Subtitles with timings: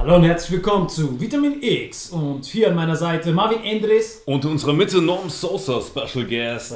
[0.00, 4.22] Hallo und herzlich willkommen zu Vitamin X und hier an meiner Seite Marvin Endres.
[4.24, 6.74] Und in unserer Mitte Norm Sosa, Special Guest.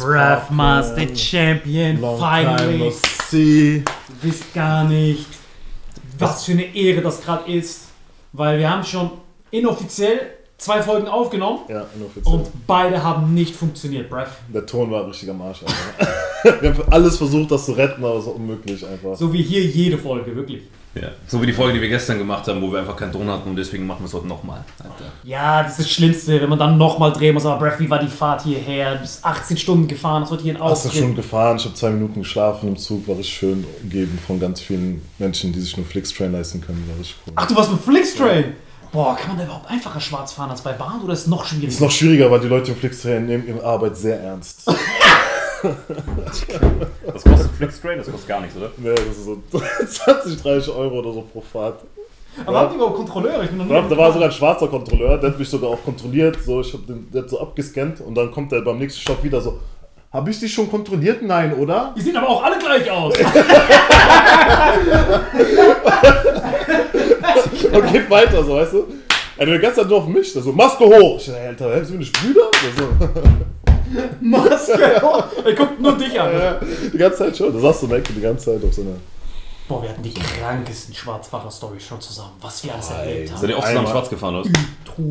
[0.00, 2.92] Raf Master Champion, finally.
[3.28, 3.82] See.
[3.82, 5.26] Du wisst gar nicht,
[6.16, 7.88] was für eine Ehre das gerade ist,
[8.32, 9.10] weil wir haben schon
[9.50, 10.20] inoffiziell
[10.56, 12.34] zwei Folgen aufgenommen Ja, inoffiziell.
[12.36, 14.28] und beide haben nicht funktioniert, Brev.
[14.54, 15.62] Der Ton war richtig am Arsch.
[15.64, 16.60] Alter.
[16.62, 19.16] Wir haben alles versucht, das zu retten, aber es war unmöglich einfach.
[19.16, 20.62] So wie hier jede Folge, wirklich.
[20.94, 23.28] Ja, so wie die Folge, die wir gestern gemacht haben, wo wir einfach keinen Ton
[23.28, 24.64] hatten und deswegen machen wir es heute nochmal.
[25.24, 27.44] Ja, das ist das Schlimmste, wenn man dann nochmal drehen muss.
[27.44, 28.94] Aber Brev, wie war die Fahrt hierher?
[28.94, 31.90] Du bist 18 Stunden gefahren, hast heute hier einen 18 Stunden gefahren, ich habe zwei
[31.90, 35.84] Minuten geschlafen im Zug, war richtig schön umgeben von ganz vielen Menschen, die sich nur
[35.84, 36.84] Flixtrain leisten können.
[36.88, 37.32] War richtig cool.
[37.36, 38.54] Ach, du warst mit Flixtrain?
[38.92, 41.44] Boah, kann man da überhaupt einfacher schwarz fahren als bei Bahn oder ist es noch
[41.44, 41.66] schwieriger?
[41.66, 44.70] ist noch schwieriger, weil die Leute im Flixtrain nehmen ihre Arbeit sehr ernst.
[47.06, 48.70] Das kostet Flixtrain, das kostet gar nichts, oder?
[48.82, 49.42] ja, das ist so
[49.86, 51.80] 20, 30 Euro oder so pro Fahrt.
[52.44, 53.44] Aber habt ihr überhaupt Kontrolleure?
[53.44, 55.70] Ich bin noch nie Da, da war sogar ein schwarzer Kontrolleur, der hat mich sogar
[55.70, 56.36] auch kontrolliert.
[56.44, 59.22] So, ich hab den, der hat so abgescannt und dann kommt er beim nächsten Stopp
[59.22, 59.60] wieder so.
[60.12, 61.22] Habe ich dich schon kontrolliert?
[61.22, 61.92] Nein, oder?
[61.96, 63.14] Die sehen aber auch alle gleich aus.
[67.72, 68.84] Und geht weiter, so, weißt du?
[69.36, 71.18] Er die ganze Zeit nur auf mich, der so, Maske hoch.
[71.18, 72.48] Ich ey, Alter, sind wir nicht Brüder?
[72.52, 72.88] Der so,
[74.20, 75.02] Maske.
[75.44, 76.32] Er guckt nur dich an.
[76.32, 76.60] ja,
[76.92, 77.52] die ganze Zeit schon.
[77.52, 78.96] Da saß du Ecke die ganze Zeit auf seiner.
[79.66, 82.32] Boah, wir hatten die krankesten Schwarzfahrer-Stories schon zusammen.
[82.40, 83.48] Was wir alles erlebt Seid haben.
[83.48, 84.50] ihr auch zusammen schwarz gefahren, oder?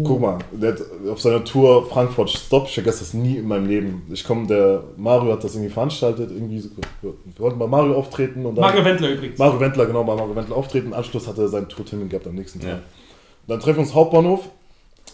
[0.04, 0.82] Guck mal, der hat
[1.12, 4.04] auf seiner Tour Frankfurt Stop, ich vergesse das nie in meinem Leben.
[4.12, 6.70] Ich komme, der Mario hat das irgendwie veranstaltet, irgendwie so,
[7.02, 8.62] wir wollten bei Mario auftreten und dann.
[8.64, 9.40] Mario Wendler übrigens.
[9.40, 10.88] Mario Wendler, genau, bei Mario Wendler auftreten.
[10.88, 12.80] Im Anschluss hat er seinen Tourtermin gehabt am nächsten Tag.
[13.48, 14.50] Dann treffen wir uns Hauptbahnhof.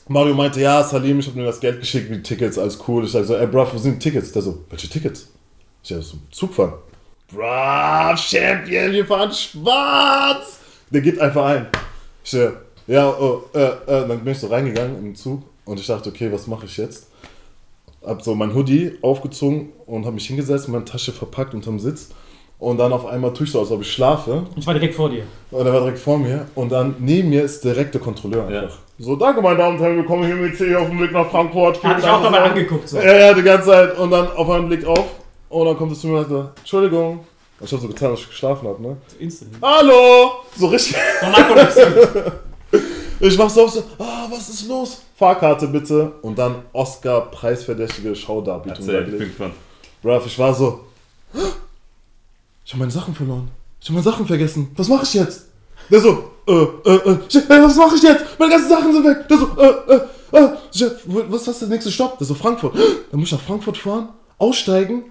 [0.10, 3.06] Mario meinte, ja, Salim, ich habe mir das Geld geschickt, wie die Tickets, alles cool.
[3.06, 4.32] Ich sage so, ey, bruv, wo sind die Tickets?
[4.32, 5.30] Der so, welche Tickets?
[5.84, 6.74] Ich sag so, Zug fahren.
[7.32, 10.58] Bruv, Champion, wir fahren schwarz!
[10.90, 11.68] Der geht einfach ein.
[12.24, 12.50] Ich so,
[12.88, 16.10] ja, oh, äh, äh, dann bin ich so reingegangen in den Zug und ich dachte,
[16.10, 17.06] okay, was mache ich jetzt?
[18.04, 22.10] Hab so mein Hoodie aufgezogen und habe mich hingesetzt, meine Tasche verpackt unterm Sitz
[22.58, 24.48] Und dann auf einmal tue ich so, als ob ich schlafe.
[24.56, 25.26] Ich war direkt vor dir.
[25.52, 26.48] Und er war direkt vor mir.
[26.56, 28.70] Und dann neben mir ist direkt der Kontrolleur Ja.
[29.02, 31.30] So, danke meine Damen und Herren, wir kommen hier mit C auf dem Weg nach
[31.32, 31.82] Frankfurt.
[31.82, 32.90] Hat dich auch dabei angeguckt.
[32.90, 32.98] So.
[32.98, 33.98] Ja, ja, die ganze Zeit.
[33.98, 35.06] Und dann auf einmal blickt auf.
[35.48, 37.22] Und dann kommt es zu mir und sagt, Entschuldigung.
[37.62, 38.98] Ich habe so getan, dass ich geschlafen habe, ne?
[39.18, 39.52] Instant.
[39.62, 40.32] Hallo!
[40.56, 40.98] So richtig.
[43.22, 45.02] Ich mach so auf so, ah, was ist los?
[45.18, 46.14] Fahrkarte bitte.
[46.22, 48.88] Und dann Oscar preisverdächtige Schaudarbietung.
[48.88, 49.56] Erzähl, ich bin gespannt.
[50.02, 50.86] Bruv, ich war so,
[51.34, 53.52] ich habe meine Sachen verloren.
[53.82, 54.72] Ich habe meine Sachen vergessen.
[54.78, 55.49] Was mache ich jetzt?
[55.92, 58.24] Der so, äh, äh, äh, was mache ich jetzt?
[58.38, 59.28] Meine ganzen Sachen sind weg.
[59.30, 62.18] Der so, äh, äh, äh, wo- was ist der nächste Stopp?
[62.18, 62.76] Der so, Frankfurt.
[62.76, 65.06] Dann muss ich nach Frankfurt fahren, aussteigen,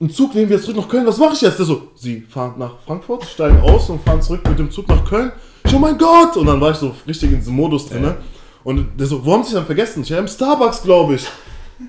[0.00, 1.06] einen Zug nehmen wir zurück nach Köln.
[1.06, 1.58] Was mache ich jetzt?
[1.58, 5.04] Der so, Sie fahren nach Frankfurt, steigen aus und fahren zurück mit dem Zug nach
[5.08, 5.30] Köln.
[5.64, 6.36] Ich, oh mein Gott!
[6.36, 8.02] Und dann war ich so richtig in diesem Modus drin.
[8.02, 8.16] ne?
[8.64, 10.02] Und der so, wo haben Sie denn vergessen?
[10.02, 11.26] Ich, ja, im Starbucks, glaube ich.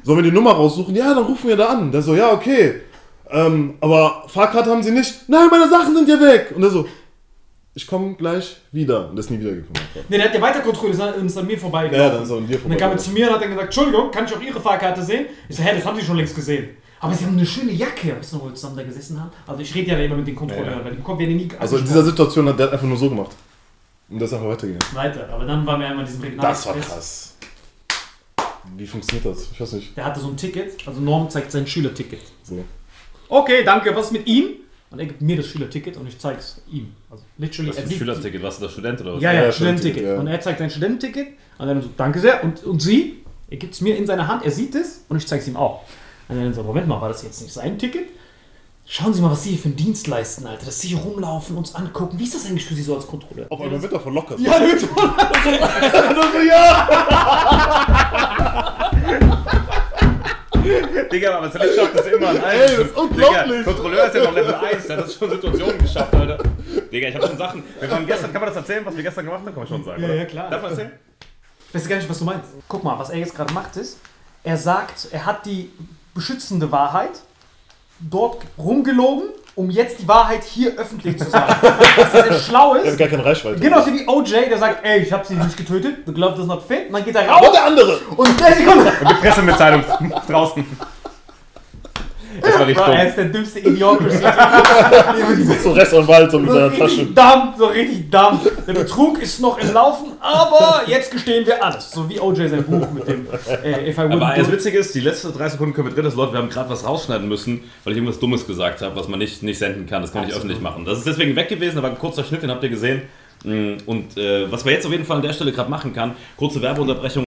[0.04, 0.96] Sollen wir die Nummer raussuchen?
[0.96, 1.92] Ja, dann rufen wir da an.
[1.92, 2.82] Der so, ja, okay.
[3.30, 5.28] Ähm, aber Fahrkarte haben sie nicht.
[5.28, 6.54] Nein, meine Sachen sind ja weg.
[6.56, 6.86] Und er so,
[7.78, 9.10] ich komme gleich wieder.
[9.10, 9.82] Und er ist nie wiedergekommen.
[10.10, 11.86] Nee, der hat ja weiter kontrolliert und ist an mir vorbei.
[11.92, 13.04] Ja, dann ist er an dir Und dann kam er vorbei.
[13.04, 15.26] zu mir und hat dann gesagt, Entschuldigung, kann ich auch Ihre Fahrkarte sehen?
[15.50, 16.70] Ich so, hä, das haben Sie schon längst gesehen.
[17.02, 18.16] Aber Sie haben eine schöne Jacke.
[18.18, 19.30] Weißt du noch, wo wir zusammen da gesessen haben?
[19.46, 20.84] Also ich rede ja immer mit den Kontrolleuren, Ja, ja.
[20.86, 23.32] weil die bekommen wir nie Also in dieser Situation hat der einfach nur so gemacht.
[24.10, 24.96] Und das ist einfach weitergegangen.
[24.96, 27.36] Weiter, aber dann waren wir einmal in diesem Regional Das war krass.
[28.78, 29.52] Wie funktioniert das?
[29.52, 29.96] Ich weiß nicht.
[29.98, 32.22] Der hatte so ein Ticket, also Norm zeigt sein Schülerticket.
[32.44, 32.64] So.
[33.30, 34.46] Okay, danke, was ist mit ihm?
[34.96, 36.94] Und er gibt mir das Schülerticket und ich zeig's ihm.
[37.12, 38.42] Also literally, Was für ein Schülerticket?
[38.42, 39.22] Warst du da Student oder was?
[39.22, 40.04] Ja, ja, Ja, Studententicket.
[40.04, 40.18] Ja.
[40.18, 42.42] Und er zeigt sein Studententicket und dann so, danke sehr.
[42.46, 43.18] Und, und sie,
[43.50, 45.58] er gibt es mir in seiner Hand, er sieht es und ich zeige es ihm
[45.58, 45.84] auch.
[46.30, 48.08] Und dann so, Moment mal, war das jetzt nicht sein Ticket?
[48.88, 50.68] Schauen Sie mal, was Sie hier für einen Dienst leisten, Alter.
[50.68, 52.18] Dass Sie hier rumlaufen, uns angucken.
[52.20, 53.48] Wie ist das eigentlich für Sie so als Kontrolleur?
[53.50, 54.40] Auf einmal wird er verlockert.
[54.40, 54.86] Ja, du bist
[56.36, 57.85] Digga,
[61.46, 62.60] aber Selex schafft das immer an allen.
[62.62, 63.58] Ey, das ist unglaublich.
[63.60, 66.38] Digga, Kontrolleur ist ja noch Level 1, der hat das schon Situationen geschafft, Alter.
[66.92, 67.64] Digga, ich hab schon Sachen.
[67.80, 69.46] Wir waren gestern, kann man das erzählen, was wir gestern gemacht haben?
[69.54, 70.02] Kann man schon sagen.
[70.02, 70.16] Ja, oder?
[70.16, 70.50] ja, klar.
[70.50, 70.92] Darf man erzählen?
[71.70, 72.48] Ich weiß gar nicht, was du meinst.
[72.68, 74.00] Guck mal, was er jetzt gerade macht ist,
[74.44, 75.72] er sagt, er hat die
[76.14, 77.12] beschützende Wahrheit
[78.00, 81.56] dort rumgelogen, um jetzt die Wahrheit hier öffentlich zu sagen.
[81.98, 82.98] Was sehr schlau Er hat ist.
[82.98, 83.60] gar keine Reichweite.
[83.62, 86.62] Genauso wie OJ, der sagt, ey, ich hab sie nicht getötet, the glove does not
[86.68, 86.88] fit.
[86.88, 87.98] Und dann geht er raus der andere!
[88.18, 88.92] und der Sekunde.
[89.02, 89.84] Und die Pressemitteilung
[90.28, 90.66] draußen.
[92.46, 93.08] Das war richtig Bro, er dumm.
[93.08, 94.24] ist der dümmste Idiocracy.
[95.64, 96.84] So Rechtsanwalt so mit so seiner Tasche.
[96.84, 98.40] richtig dumm, so richtig dumm.
[98.68, 101.92] Der Betrug ist noch im Laufen, aber jetzt gestehen wir alles.
[101.92, 103.28] So wie OJ sein Buch mit dem
[103.64, 104.52] äh, If I Aber das.
[104.52, 106.86] Witzige ist, die letzten drei Sekunden können wir drin, das Leute, wir haben gerade was
[106.86, 110.02] rausschneiden müssen, weil ich irgendwas Dummes gesagt habe, was man nicht, nicht senden kann.
[110.02, 110.52] Das kann ich Absolut.
[110.52, 110.86] öffentlich machen.
[110.86, 113.04] Das ist deswegen weg gewesen, aber ein kurzer Schnitt, den habt ihr gesehen.
[113.44, 116.16] Mm, Und äh, was man jetzt auf jeden Fall an der Stelle gerade machen kann,
[116.38, 117.24] kurze Werbeunterbrechung.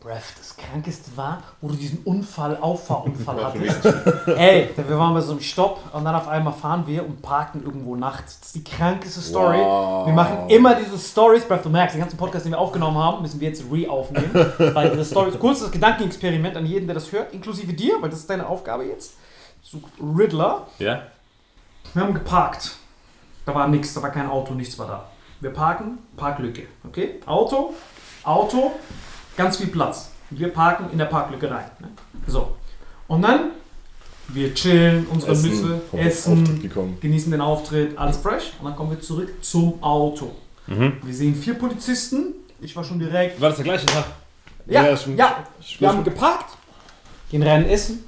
[0.00, 0.22] Breath,
[0.70, 3.84] Krankeste war, wo du diesen Unfall, Auffahrunfall hattest.
[4.26, 7.62] Ey, wir waren bei so einem Stopp und dann auf einmal fahren wir und parken
[7.64, 8.40] irgendwo nachts.
[8.40, 9.58] Das ist die krankeste Story.
[9.58, 10.06] Wow.
[10.06, 11.44] Wir machen immer diese Stories.
[11.44, 14.30] Breath, du merkst, den ganzen Podcast, den wir aufgenommen haben, müssen wir jetzt re-aufnehmen.
[14.74, 18.30] weil diese Stories, kurzes Gedankenexperiment an jeden, der das hört, inklusive dir, weil das ist
[18.30, 19.14] deine Aufgabe jetzt.
[19.62, 20.66] Such Riddler.
[20.78, 21.02] Ja?
[21.94, 22.76] Wir haben geparkt.
[23.44, 25.04] Da war nichts, da war kein Auto, nichts war da.
[25.40, 26.68] Wir parken, Parklücke.
[26.86, 27.20] Okay?
[27.26, 27.74] Auto,
[28.22, 28.72] Auto,
[29.36, 30.10] ganz viel Platz.
[30.30, 31.70] Wir parken in der Parklücke rein.
[31.80, 31.88] Ne?
[32.26, 32.56] So.
[33.08, 33.50] Und dann,
[34.28, 36.98] wir chillen, unsere essen, gekommen.
[37.00, 38.52] genießen den Auftritt, alles fresh.
[38.60, 40.30] Und dann kommen wir zurück zum Auto.
[40.66, 40.94] Mhm.
[41.02, 42.34] Wir sehen vier Polizisten.
[42.60, 43.40] Ich war schon direkt.
[43.40, 44.04] War das der gleiche Tag?
[44.66, 44.94] Ja, Ja, ja,
[45.58, 46.56] ich- ich- wir haben geparkt,
[47.30, 48.04] gehen rein essen,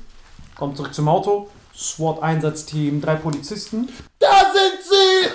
[0.54, 1.48] kommen zurück zum Auto.
[1.74, 3.88] SWAT-Einsatzteam, drei Polizisten.
[4.18, 5.30] Da sind sie!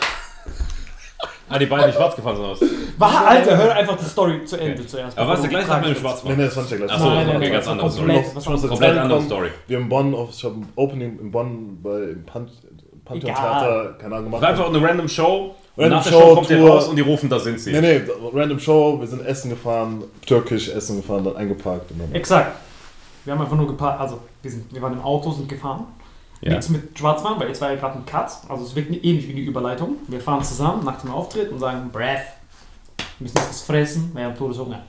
[1.49, 2.59] Ah, die beiden, die schwarz gefahren sind aus.
[2.97, 5.17] War, Alter, hör einfach die Story zu Ende zuerst.
[5.17, 5.93] Aber war es der bevor gleiche Tag mit dem.
[5.93, 6.37] Nee, Schwarzmann?
[6.37, 6.93] nee, das war nicht der gleiche.
[6.93, 8.07] Ach so, Nein, okay, nein, nein, ganz das war andere Story.
[8.07, 8.67] komplett, was anderes.
[8.69, 9.21] Komplett andere.
[9.21, 9.49] Story.
[9.67, 12.49] Wir haben in Bonn, auf, ich habe ein Opening in Bonn bei im Pan
[13.05, 14.41] Pantheon Theater, keine Ahnung, gemacht.
[14.41, 15.55] War einfach eine random Show.
[15.77, 16.69] und Random nach der Show, Show kommt ihr Tour.
[16.71, 17.71] raus und die rufen, da sind sie.
[17.71, 18.01] Nee, nee,
[18.33, 22.11] random Show, wir sind essen gefahren, türkisch essen gefahren, dann eingeparkt und dann.
[22.13, 22.57] Exakt.
[23.23, 25.85] Wir haben einfach nur geparkt, also wir, sind, wir waren im Auto, sind gefahren.
[26.41, 26.51] Ja.
[26.51, 28.31] Nichts mit Schwarzfahren, weil jetzt war ja gerade ein Cut.
[28.47, 29.97] Also es wirkt ähnlich wie die Überleitung.
[30.07, 32.25] Wir fahren zusammen nach dem Auftritt und sagen, Breath,
[32.97, 34.83] wir müssen was fressen, wir haben Todeshunger.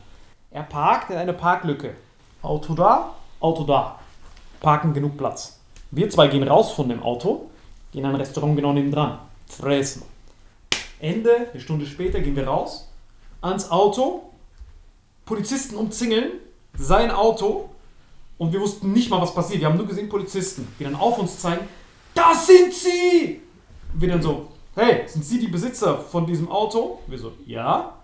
[0.50, 1.94] Er parkt in eine Parklücke.
[2.42, 3.98] Auto da, Auto da.
[4.60, 5.58] Parken genug Platz.
[5.90, 7.48] Wir zwei gehen raus von dem Auto,
[7.92, 9.18] gehen in ein Restaurant genau nebendran.
[9.48, 10.02] Fressen.
[11.00, 12.88] Ende, eine Stunde später gehen wir raus,
[13.40, 14.30] ans Auto,
[15.24, 16.32] Polizisten umzingeln,
[16.76, 17.70] sein Auto
[18.38, 19.60] und wir wussten nicht mal, was passiert.
[19.60, 21.66] Wir haben nur gesehen Polizisten, die dann auf uns zeigen,
[22.14, 23.40] das sind sie!
[23.94, 27.00] Wir dann so, hey, sind Sie die Besitzer von diesem Auto?
[27.06, 27.94] Wir so, ja.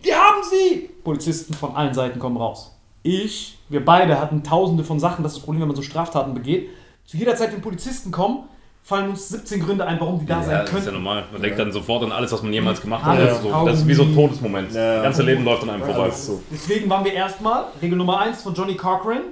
[0.00, 0.90] Wir haben sie!
[1.04, 2.74] Polizisten von allen Seiten kommen raus.
[3.02, 6.34] Ich, wir beide hatten tausende von Sachen, das ist das Problem, wenn man so Straftaten
[6.34, 6.70] begeht.
[7.06, 8.44] Zu jeder Zeit, wenn Polizisten kommen,
[8.82, 11.24] fallen uns 17 Gründe ein, warum die da Ja, sein das ist ja normal.
[11.32, 13.18] Man denkt dann sofort an alles, was man jemals gemacht hat.
[13.18, 14.72] Das, ist so, das ist wie so ein Todesmoment.
[14.72, 14.94] Ja.
[14.96, 16.10] Das ganze Leben läuft an einem vorbei.
[16.50, 19.22] Deswegen waren wir erstmal, Regel Nummer 1 von Johnny Cochran,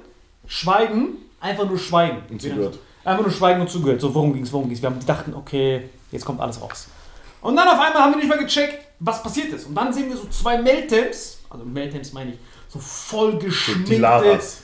[0.49, 2.17] schweigen, einfach nur schweigen.
[2.29, 2.77] Und zugehört.
[3.05, 4.01] Einfach nur schweigen und zugehört.
[4.01, 4.81] So, worum ging's, worum ging's?
[4.81, 6.87] Wir haben, die dachten, okay, jetzt kommt alles raus.
[7.41, 9.67] Und dann auf einmal haben wir nicht mehr gecheckt, was passiert ist.
[9.67, 12.37] Und dann sehen wir so zwei Meltems, also Meltems meine ich,
[12.67, 14.63] so voll Die geschminkte Laras.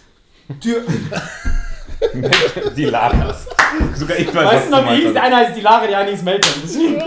[0.59, 0.81] Tür.
[2.75, 3.47] Die Laras.
[3.95, 5.13] Sogar ich weiß, Weißt du noch, wie hieß?
[5.13, 6.51] Der eine heißt die Lara, die eine hieß Meltem.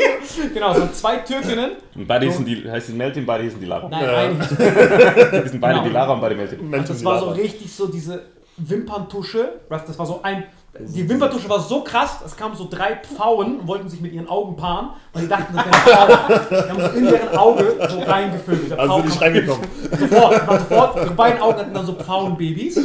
[0.54, 1.72] Genau, so zwei Türkinnen.
[1.96, 3.88] Und beide hießen die, heißt die Meltin, beide hießen die Lara.
[3.88, 4.16] Nein, Ja.
[4.16, 4.48] eine hieß
[5.44, 5.84] Die sind beide Genau.
[5.88, 6.60] die Lara und beide Meltin.
[6.60, 8.22] Und das war so richtig so diese
[8.58, 9.60] Wimperntusche.
[9.68, 10.44] Das war so ein.
[10.80, 14.28] Die Wimperntusche war so krass, es kamen so drei Pfauen und wollten sich mit ihren
[14.28, 14.90] Augen paaren.
[15.12, 16.40] Und die dachten, das wären Pfauen.
[16.50, 18.70] Die haben so in deren Auge so reingefüllt.
[18.70, 19.66] Der Also Pfau sind nicht reingekommen.
[19.98, 21.10] Sofort, war sofort.
[21.10, 22.74] Die beiden Augen hatten dann so Pfauenbabys.
[22.76, 22.84] So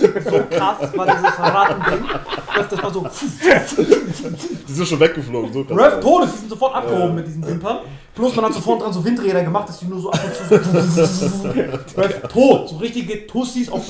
[0.50, 2.06] krass war dieses Ratending.
[2.56, 3.06] Das, das war so.
[4.68, 5.53] Die sind schon weggeflogen.
[5.53, 5.77] So krass.
[5.77, 7.80] Rev Todes, die sind sofort abgehoben mit diesen Wimpern.
[8.15, 10.63] Plus man hat sofort dran so Windräder gemacht, dass die nur so ab und zu
[11.06, 11.50] so.
[12.01, 12.70] Rev tot.
[12.70, 13.84] So richtige Tussis auf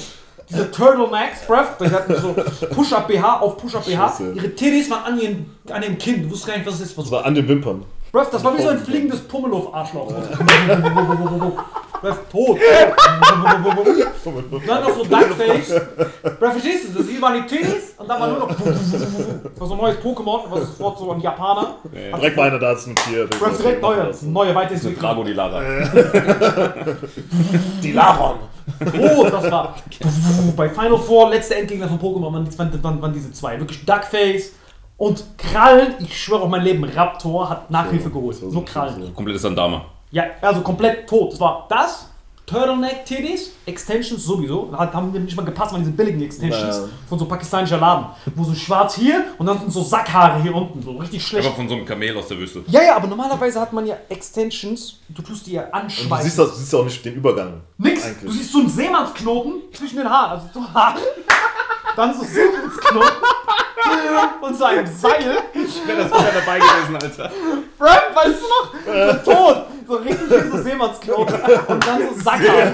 [0.53, 1.79] diese Turtlenecks, Breath.
[1.79, 2.35] Die hatten so
[2.73, 4.19] Push-Up-BH auf Push-Up-BH.
[4.35, 6.23] Ihre Titties waren an, ihren, an ihrem Kinn.
[6.23, 6.97] Du wusstest gar nicht, was es ist.
[6.97, 7.83] Was Das war an den Wimpern.
[8.11, 10.13] Breath, das war wie so ein fliegendes Pummeluff-Arschloch.
[12.03, 12.59] Breath tot.
[14.25, 15.69] Und dann noch so Duckface.
[16.37, 16.99] Breath, verstehst du?
[16.99, 18.47] Das hier waren die Titties und dann war nur noch.
[18.49, 21.75] Das war so ein neues Pokémon, was sofort so ein Japaner.
[21.93, 23.39] Direkt mal einer da ist notiert.
[23.39, 25.01] Breath direkt neue, neue Eine Weiterentwicklung.
[25.01, 25.61] Drago, die Lara.
[27.81, 28.39] Die Laron.
[28.99, 29.75] Oh, das war.
[30.57, 33.57] Bei Final Four, letzte Endgegner von Pokémon, waren, waren, waren, waren diese zwei.
[33.59, 34.53] Wirklich Duckface
[34.97, 35.95] und Krallen.
[35.99, 38.35] Ich schwöre auf mein Leben, Raptor hat Nachhilfe geholt.
[38.35, 39.13] so, Nur so, Krallen.
[39.15, 39.85] Komplettes Sandama.
[40.13, 41.33] Ja, also komplett tot.
[41.33, 42.07] Das war das,
[42.45, 44.71] Turtleneck Titties, Extensions sowieso.
[44.77, 46.83] Hat, haben nicht mal gepasst, waren diese billigen Extensions Ja.
[47.09, 48.05] von so pakistanischer Laden.
[48.35, 50.81] Wo so schwarz hier und dann sind so Sackhaare hier unten.
[50.83, 51.45] So richtig schlecht.
[51.45, 52.63] Einfach von so einem Kamel aus der Wüste.
[52.67, 56.37] Ja, ja, aber normalerweise hat man ja Extensions, du tust die ja Und du siehst,
[56.37, 57.61] das, siehst auch nicht den Übergang.
[57.79, 58.05] Nix.
[58.05, 58.23] Eigentlich.
[58.23, 60.31] Du siehst so einen Seemannsknoten zwischen den Haaren.
[60.33, 60.99] Also so Haare.
[61.95, 63.09] Dann so Seemannsknoten.
[64.41, 65.37] Und so ein Seil.
[65.53, 67.31] Ich wäre das nicht mehr dabei gewesen, Alter.
[67.77, 69.23] Brad, weißt du noch?
[69.23, 69.65] So tot.
[69.85, 71.35] So richtig wie so Seemannsknoten.
[71.67, 72.71] Und dann so Sackhaare.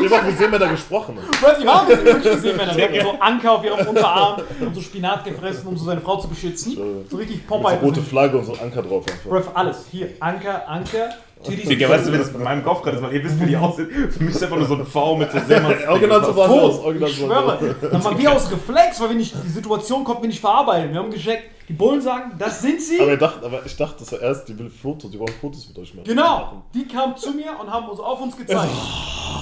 [0.00, 1.18] Wir haben mit Seemänner gesprochen.
[1.40, 2.74] Brad, die waren wirklich Seemänner.
[2.74, 6.18] Die hatten so Anker auf ihrem Unterarm und so Spinat gefressen, um so seine Frau
[6.18, 6.76] zu beschützen.
[7.08, 7.78] So richtig Popeye.
[7.80, 9.04] So rote Flagge und so Anker drauf.
[9.28, 9.86] Brad, alles.
[9.90, 11.10] Hier, Anker, Anker.
[11.48, 13.02] Digga, weißt du, wie das in meinem Kopf gerade ist?
[13.02, 13.88] Weil ihr wisst, wie die aussehen.
[14.10, 15.84] Für mich ist einfach nur so ein V mit so Seemanns.
[15.88, 16.94] Original so war das.
[16.94, 17.76] Ich war schwöre.
[17.90, 20.92] Dann waren wir aus Reflex, weil wir nicht, die Situation konnten wir nicht verarbeiten.
[20.92, 23.00] Wir haben gecheckt, die Bullen sagen, das sind sie.
[23.00, 25.94] Aber, ich dachte, aber ich dachte zuerst, die will Fotos, die wollen Fotos mit euch
[25.94, 26.04] machen.
[26.04, 28.68] Genau, die kamen zu mir und haben uns auf uns gezeigt.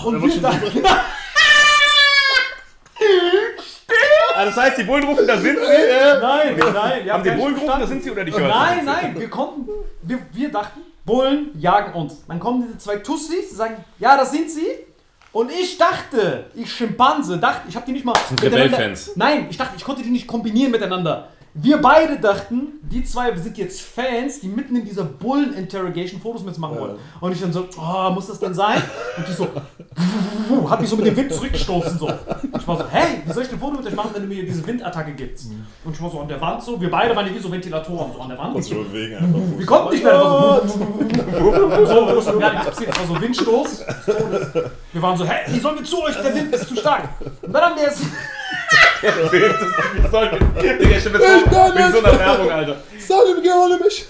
[0.04, 0.82] Und Er wir war dachten,
[4.36, 6.20] Ah, das heißt, die Bullen rufen, da sind sie.
[6.20, 8.38] nein, nein, wir Haben die nicht Bullen gerufen, da sind sie oder Girls?
[8.40, 9.68] Nein, nein, wir konnten,
[10.02, 12.22] wir, wir dachten, Bullen jagen uns.
[12.28, 14.66] Dann kommen diese zwei Tussis, die sagen, ja, das sind sie.
[15.32, 18.14] Und ich dachte, ich Schimpanse, dachte, ich habe die nicht mal.
[18.28, 19.12] sind miteinander- Rebell-Fans.
[19.16, 21.28] Nein, ich dachte, ich konnte die nicht kombinieren miteinander.
[21.60, 26.78] Wir beide dachten, die zwei sind jetzt Fans, die mitten in dieser Bullen-Interrogation Fotos mitmachen
[26.78, 26.98] wollen.
[27.20, 28.80] Und ich dann so, oh, muss das denn sein?
[29.16, 29.48] Und die so,
[30.70, 32.08] hat mich so mit dem Wind zurückgestoßen so.
[32.56, 34.44] Ich war so, hey, wie soll ich ein Foto mit euch machen, wenn du mir
[34.44, 35.50] diese Windattacke gibst?
[35.84, 38.12] Und ich war so an der Wand so, wir beide waren ja wie so Ventilatoren
[38.12, 38.54] so an der Wand.
[38.54, 39.58] Und schon wegen einfach.
[39.58, 40.60] Wir konnten nicht mehr so.
[41.86, 43.84] so, so ja, nichts passiert, es war so Windstoß.
[44.92, 46.14] Wir waren so, hey, wie sollen wir zu euch?
[46.22, 47.08] Der Wind ist zu stark.
[47.42, 47.88] Und dann haben wir
[49.02, 49.32] es.
[49.32, 52.76] Wie soll Digga, ich stell mir so, wie so einer Werbung, Alter.
[52.98, 54.06] Salim, geh hole mich!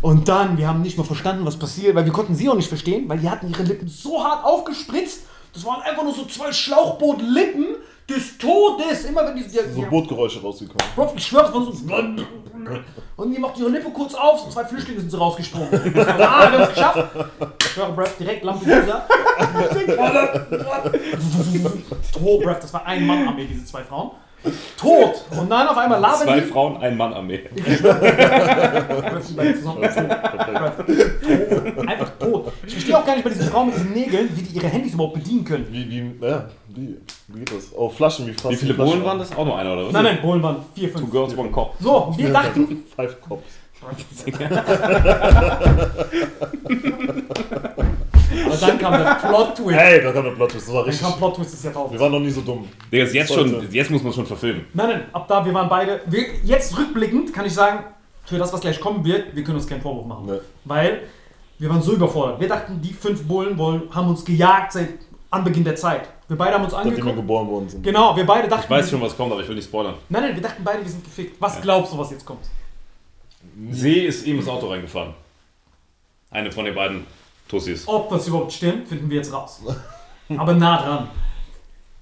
[0.00, 2.68] Und dann, wir haben nicht mal verstanden, was passiert, weil wir konnten sie auch nicht
[2.68, 5.22] verstehen, weil die hatten ihre Lippen so hart aufgespritzt.
[5.52, 7.76] Das waren einfach nur so zwei Schlauchbootlippen
[8.08, 9.04] des Todes.
[9.04, 9.44] Immer wenn die.
[9.44, 10.84] die, So Bootgeräusche rausgekommen.
[10.94, 11.72] Bro, ich schwör, es war so.
[13.16, 15.68] Und die macht ihre Lippe kurz auf, so zwei Flüchtlinge sind so rausgesprungen.
[15.72, 17.08] ah, wir haben es geschafft.
[17.60, 19.06] Ich schwöre, Breath, direkt Lampedusa.
[22.12, 24.10] Tot, Breath, das war ein Mann Armee, diese zwei Frauen.
[24.76, 25.24] Tot.
[25.30, 26.46] Und dann auf einmal labern Zwei die.
[26.46, 27.48] Frauen, ein Mann Armee.
[31.86, 32.52] Einfach tot.
[32.66, 34.92] Ich verstehe auch gar nicht bei diesen Frauen mit diesen Nägeln, wie die ihre Handys
[34.92, 35.66] überhaupt bedienen können.
[35.70, 36.96] Wie, wie, ja, wie,
[37.28, 37.72] wie geht das?
[37.76, 38.50] Oh, Flaschen, wie fast.
[38.50, 38.74] Wie viele.
[38.74, 39.34] Bullen waren das?
[39.36, 39.92] Auch nur einer, oder was?
[39.92, 41.10] Nein, nein, Bullen waren vier, Two fünf.
[41.10, 41.74] Girls, One Cop.
[41.80, 43.44] So, wir dachten, Five Cops.
[48.46, 49.78] aber dann kam der Plot-Twist.
[49.78, 51.06] Ey, da kam der Plot Twist, das war Dann richtig.
[51.08, 52.00] kam Plot-Twist des Wir Jahrtausends.
[52.00, 52.68] waren noch nie so dumm.
[52.90, 54.64] Digga, ist jetzt schon, jetzt muss man schon verfilmen.
[54.72, 56.00] Nein, nein, ab da, wir waren beide.
[56.06, 57.84] Wir, jetzt rückblickend kann ich sagen,
[58.24, 60.26] für das, was gleich kommen wird, wir können uns keinen Vorwurf machen.
[60.26, 60.38] Nee.
[60.64, 61.02] Weil
[61.58, 62.40] wir waren so überfordert.
[62.40, 64.88] Wir dachten, die fünf Bullen wollen, haben uns gejagt seit
[65.30, 66.08] Anbeginn der Zeit.
[66.28, 67.16] Wir beide haben uns Seitdem wir angeguckt.
[67.16, 67.82] geboren worden sind.
[67.82, 68.64] Genau, wir beide dachten.
[68.64, 69.94] Ich weiß schon, was kommt, aber ich will nicht spoilern.
[70.08, 71.40] Nein, nein, wir dachten beide, wir sind gefickt.
[71.40, 72.44] Was glaubst du, was jetzt kommt?
[73.70, 75.14] See ist ihm ins Auto reingefahren.
[76.30, 77.06] Eine von den beiden
[77.46, 77.86] Tussis.
[77.86, 79.60] Ob das überhaupt stimmt, finden wir jetzt raus.
[80.36, 81.08] Aber nah dran.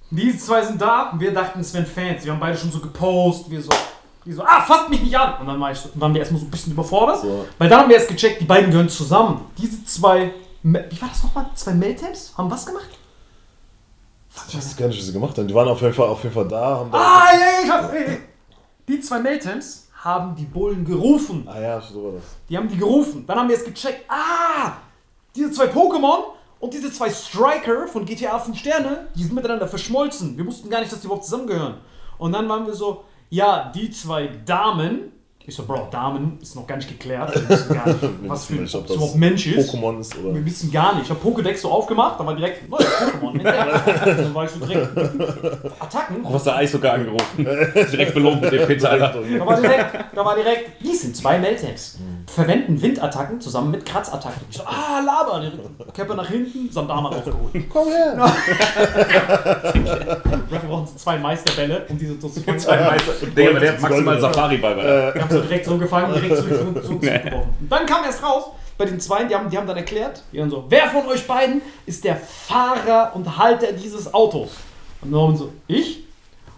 [0.09, 2.23] Diese zwei sind da und wir dachten, es wären Fans.
[2.23, 3.71] Wir haben beide schon so gepostet, wir so,
[4.23, 5.41] wir so, ah, fasst mich nicht an.
[5.41, 7.19] Und dann war ich so, waren wir erstmal so ein bisschen überfordert.
[7.21, 7.45] So.
[7.57, 9.41] Weil dann haben wir erst gecheckt, die beiden gehören zusammen.
[9.57, 11.47] Diese zwei, wie war das nochmal?
[11.55, 12.33] Zwei Meltams?
[12.37, 12.87] Haben was gemacht?
[14.47, 15.47] Ich weiß gar nicht, was sie gemacht haben.
[15.47, 16.77] Die waren auf jeden Fall, auf jeden Fall da.
[16.77, 18.19] Haben da Ah, ja, ja, ich hab, ey, ey.
[18.87, 21.47] Die zwei Meltams haben die Bullen gerufen.
[21.47, 22.23] ah ja, so war das.
[22.49, 23.25] Die haben die gerufen.
[23.25, 24.05] Dann haben wir es gecheckt.
[24.09, 24.73] Ah!
[25.35, 26.23] Diese zwei Pokémon
[26.59, 30.37] und diese zwei Striker von GTA 5 Sterne, die sind miteinander verschmolzen.
[30.37, 31.77] Wir wussten gar nicht, dass die überhaupt zusammengehören.
[32.17, 35.11] Und dann waren wir so, ja, die zwei Damen.
[35.45, 37.35] Ich so, Bro, Damen ist noch gar nicht geklärt.
[37.35, 39.73] Wir wissen gar nicht, was für ein überhaupt Mensch ist.
[39.73, 40.35] Pokémon ist oder.
[40.35, 41.03] Wir wissen gar nicht.
[41.03, 43.43] Ich habe Pokédex so aufgemacht, da war direkt neues Pokémon.
[43.43, 44.97] dann war ich so direkt.
[45.79, 46.23] Attacken.
[46.23, 47.43] Du hast der Eis sogar angerufen.
[47.45, 49.15] Direkt belohnt mit dem Pizza, Alter.
[49.37, 51.97] Da war direkt, da war direkt, die sind zwei Meltex.
[52.27, 54.43] Verwenden Windattacken zusammen mit Kratzattacken.
[54.49, 55.41] Ich so, ah, Laber.
[55.41, 57.69] Direkt nach hinten, Sandama rausgeholt.
[57.69, 58.33] Komm her!
[60.49, 62.59] Wir brauchen zwei Meisterbälle, um diese zu fangen.
[62.59, 63.11] Zwei Meister.
[63.25, 64.75] Digga, der hat maximal Safari bei.
[64.77, 67.49] Wir haben so direkt so gefangen, direkt zurück, zurück, zurück, zurückgeworfen.
[67.59, 68.45] Und dann kam erst raus,
[68.77, 71.25] bei den zwei, die haben, die haben dann erklärt, die haben so, wer von euch
[71.27, 74.51] beiden ist der Fahrer und Halter dieses Autos?
[75.01, 76.03] Und Norman so, ich?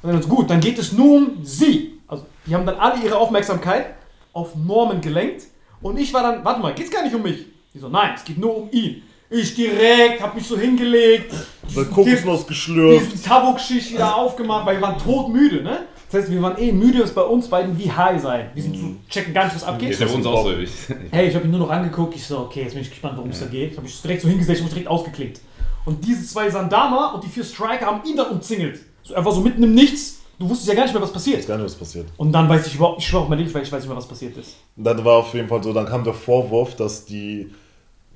[0.01, 2.00] Und dann so, gut, dann geht es nur um sie.
[2.08, 3.96] Also, die haben dann alle ihre Aufmerksamkeit
[4.34, 5.44] auf Norman gelenkt.
[5.82, 7.46] Und ich war dann, warte mal, geht's gar nicht um mich?
[7.74, 9.01] Die so, nein, es geht nur um ihn.
[9.29, 11.34] Ich direkt, hab mich so hingelegt,
[11.74, 13.12] Kokosnuss geschlürft.
[13.12, 15.79] diesen Tabuk-Schicht wieder aufgemacht, weil wir waren todmüde, ne?
[16.15, 18.50] Das heißt, wir waren eh müde, es bei uns beiden wie high sein.
[18.53, 19.89] Wir sind so, checken gar nicht, was abgeht.
[19.91, 20.51] Ist ja bei uns auch so.
[20.57, 20.72] Ich-
[21.12, 22.15] Hey, ich habe ihn nur noch angeguckt.
[22.15, 23.72] Ich so, okay, jetzt bin ich gespannt, worum es da geht.
[23.72, 25.41] Ich habe mich direkt so hingesetzt und direkt ausgeklickt.
[25.84, 28.79] Und diese zwei Sandama und die vier Striker haben ihn dann umzingelt.
[29.03, 30.19] So einfach so mitten im Nichts.
[30.39, 31.45] Du wusstest ja gar nicht mehr, was passiert.
[31.48, 32.07] Gar nicht, was passiert.
[32.17, 33.97] Und dann weiß ich überhaupt, ich schwöre auf mein Leben, weil ich weiß nicht mehr,
[33.97, 34.56] was passiert ist.
[34.78, 37.51] Dann war auf jeden Fall so, dann kam der Vorwurf, dass die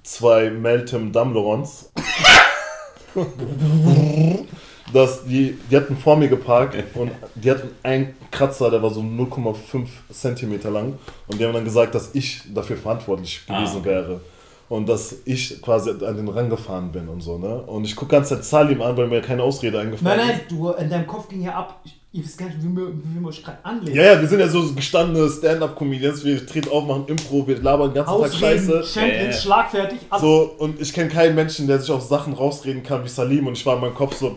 [0.04, 1.92] zwei Meltem Damlorons,
[4.94, 9.02] dass die, die hatten vor mir geparkt und die hatten einen Kratzer, der war so
[9.02, 10.98] 0,5 Zentimeter lang
[11.28, 13.90] und die haben dann gesagt, dass ich dafür verantwortlich Ah, gewesen okay.
[13.90, 14.22] wäre.
[14.70, 17.64] Und dass ich quasi an den rangefahren bin und so, ne?
[17.64, 20.36] Und ich gucke ganz Zeit Salim an, weil mir keine Ausrede eingefallen Nein, ist.
[20.38, 21.80] nein, du, in deinem Kopf ging ja ab.
[21.84, 23.98] Ich, ihr wisst gar nicht, wie wir, wie wir euch gerade anlegen.
[23.98, 27.90] Ja, ja, wir sind ja so gestandene Stand-Up-Comedians, wir treten auf, machen Impro, wir labern
[27.90, 28.84] den ganzen Tag Ausreden, Scheiße.
[28.84, 29.42] Champions, Äh.
[29.42, 30.00] schlagfertig.
[30.08, 30.22] alles.
[30.22, 33.54] So, und ich kenne keinen Menschen, der sich auf Sachen rausreden kann wie Salim und
[33.58, 34.36] ich war in meinem Kopf so,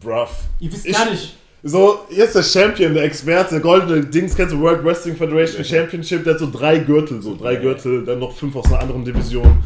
[0.00, 0.30] bruv.
[0.60, 1.36] Ihr wisst ich- gar nicht.
[1.62, 6.24] So, jetzt der Champion, der Experte, der goldene Dings, kennst du World Wrestling Federation Championship,
[6.24, 9.62] der hat so drei Gürtel, so drei Gürtel, dann noch fünf aus einer anderen Division.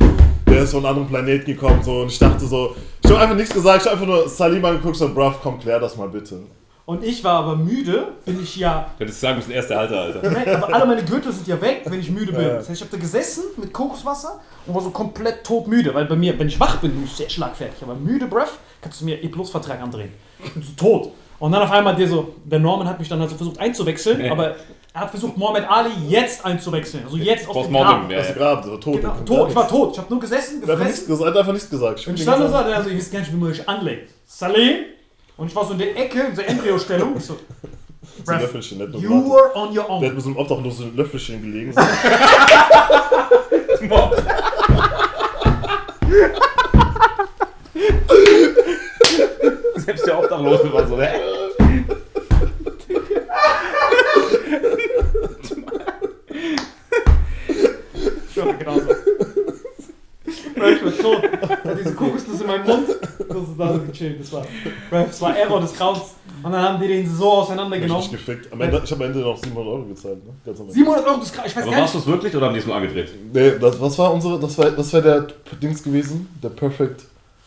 [0.49, 3.37] Der ist von einem anderen Planeten gekommen, so, und ich dachte so, ich habe einfach
[3.37, 6.41] nichts gesagt, ich habe einfach nur Salim angeguckt, so, bruv, komm, klär das mal bitte.
[6.87, 10.31] Und ich war aber müde, bin ich ja Du hättest sagen müssen, er Halter, Alter.
[10.31, 12.43] Nein, aber alle meine Gürtel sind ja weg, wenn ich müde bin.
[12.43, 12.55] Ja.
[12.57, 15.95] Das heißt, ich habe da gesessen mit Kokoswasser und war so komplett todmüde.
[15.95, 17.83] Weil bei mir, wenn ich wach bin, bin ich sehr schlagfertig.
[17.83, 20.13] Aber müde, Breath, kannst du mir E-Plus-Vertrag andrehen.
[20.45, 21.11] Ich bin so tot.
[21.41, 24.31] Und dann auf einmal der so, der Norman hat mich dann also versucht einzuwechseln, Ja.
[24.33, 24.55] aber
[24.95, 27.03] er hat versucht, Mohamed Ali jetzt einzuwechseln.
[27.05, 28.09] Also jetzt aus dem Grab.
[28.11, 28.19] ja.
[28.21, 29.01] Ist gerade so tot.
[29.01, 29.51] Genau, tot.
[29.51, 29.93] Ich war tot.
[29.93, 31.09] Ich habe nur gesessen, Er hat einfach nichts gefressen.
[31.09, 31.99] gesagt, er hat einfach nichts gesagt.
[32.01, 34.11] Ich Und stand da so, also ich weiß gar nicht, wie man sich anlegt.
[34.27, 34.77] Salim.
[35.37, 37.17] Und ich war so in der Ecke, in der Embryo-Stellung.
[37.17, 37.37] Ich so,
[38.25, 39.33] so ein Löffelchen, der nur you gewartet.
[39.33, 40.05] were on your Der own.
[40.07, 41.75] hat mit so einem obdachlosen Löffelchen gelegen.
[49.85, 51.09] Selbst der Obdachlose war so, hä?
[58.35, 58.91] Ja, genau so.
[60.27, 61.23] Ich war tot.
[61.65, 62.89] Und diese Kokosnuss in meinem Mund.
[62.89, 64.21] Das ist da so gechillt.
[64.21, 64.43] Das war,
[64.91, 66.01] Bro, das war Error des Grauens.
[66.43, 68.03] Und dann haben die den so Ich hab auseinandergenommen.
[68.03, 68.53] mich gefickt.
[68.53, 70.25] Am Ende, ich habe am Ende noch 700 Euro gezahlt.
[70.27, 70.33] Ne?
[70.45, 70.75] Ganz am Ende.
[70.75, 71.51] 700 Euro des Grauens.
[71.51, 72.07] Ich weiß Aber gar warst nicht.
[72.07, 73.11] du es wirklich oder haben die es nur angedreht?
[73.33, 75.27] Nee, das, was war unsere, das war, das war der
[75.63, 77.05] Dings gewesen, der Perfect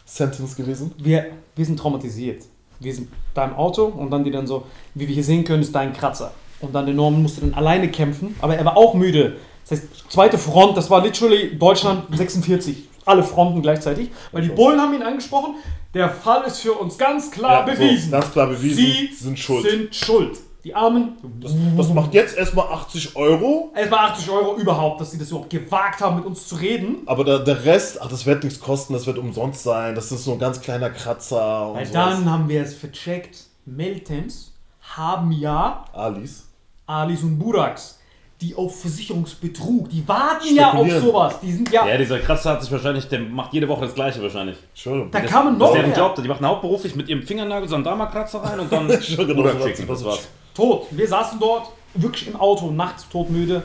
[0.08, 0.94] Sentence gewesen.
[0.98, 2.44] Wir, wir sind traumatisiert.
[2.80, 4.64] Wir sind da im Auto und dann die dann so,
[4.96, 6.32] wie wir hier sehen können, ist da ein Kratzer.
[6.60, 9.36] Und dann der Norman musste dann alleine kämpfen, aber er war auch müde.
[9.68, 12.88] Das heißt, zweite Front, das war literally Deutschland 46.
[13.06, 14.10] Alle Fronten gleichzeitig.
[14.32, 15.56] Weil die Bullen haben ihn angesprochen.
[15.94, 18.12] Der Fall ist für uns ganz klar Ja, so, bewiesen.
[18.12, 19.70] ganz klar bewiesen, Sie sind schuld.
[19.70, 20.38] Sind schuld.
[20.68, 21.14] Die Armen.
[21.40, 25.50] Das, das macht jetzt erstmal 80 Euro, Erstmal 80 Euro überhaupt, dass sie das überhaupt
[25.50, 26.98] gewagt haben, mit uns zu reden.
[27.06, 30.26] aber der, der Rest, ach, das wird nichts kosten, das wird umsonst sein, das ist
[30.26, 32.16] so ein ganz kleiner Kratzer und Weil sowas.
[32.18, 33.46] dann haben wir es vercheckt.
[33.66, 34.52] Meltems
[34.82, 36.50] haben ja Alice.
[36.86, 37.98] Alis und Buraks
[38.42, 41.40] die auf Versicherungsbetrug, die warten ja auf sowas.
[41.42, 41.88] Die sind ja.
[41.88, 44.58] Ja, dieser Kratzer hat sich wahrscheinlich, der macht jede Woche das gleiche wahrscheinlich.
[44.76, 45.10] Schon.
[45.10, 45.98] da Das- kamen das noch ist deren.
[45.98, 49.42] Job, die machen hauptberuflich mit ihrem Fingernagel so einen Dama-Kratzer rein und dann Schon genau
[49.44, 50.28] das war's.
[50.58, 50.88] Tot.
[50.90, 53.62] Wir saßen dort, wirklich im Auto, nachts todmüde,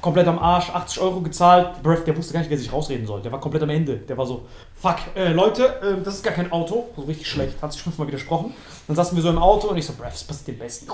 [0.00, 1.82] komplett am Arsch, 80 Euro gezahlt.
[1.82, 3.22] Breath, der wusste gar nicht, wer sich rausreden soll.
[3.22, 3.96] Der war komplett am Ende.
[3.96, 4.46] Der war so,
[4.80, 6.90] fuck, äh, Leute, äh, das ist gar kein Auto.
[6.94, 8.54] So richtig schlecht, hat sich fünfmal widersprochen.
[8.86, 10.86] Dann saßen wir so im Auto und ich so, Breath, es passiert dem Besten.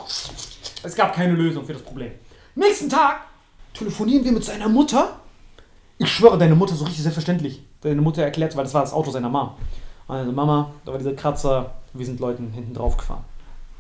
[0.83, 2.13] Es gab keine Lösung für das Problem.
[2.55, 3.21] Nächsten Tag
[3.75, 5.19] telefonieren wir mit seiner Mutter.
[5.99, 7.63] Ich schwöre, deine Mutter so richtig selbstverständlich.
[7.83, 9.51] Deine Mutter erklärt, weil das war das Auto seiner Mom.
[10.09, 13.25] Also Mama, da war dieser Kratzer, wir sind Leuten hinten drauf gefahren.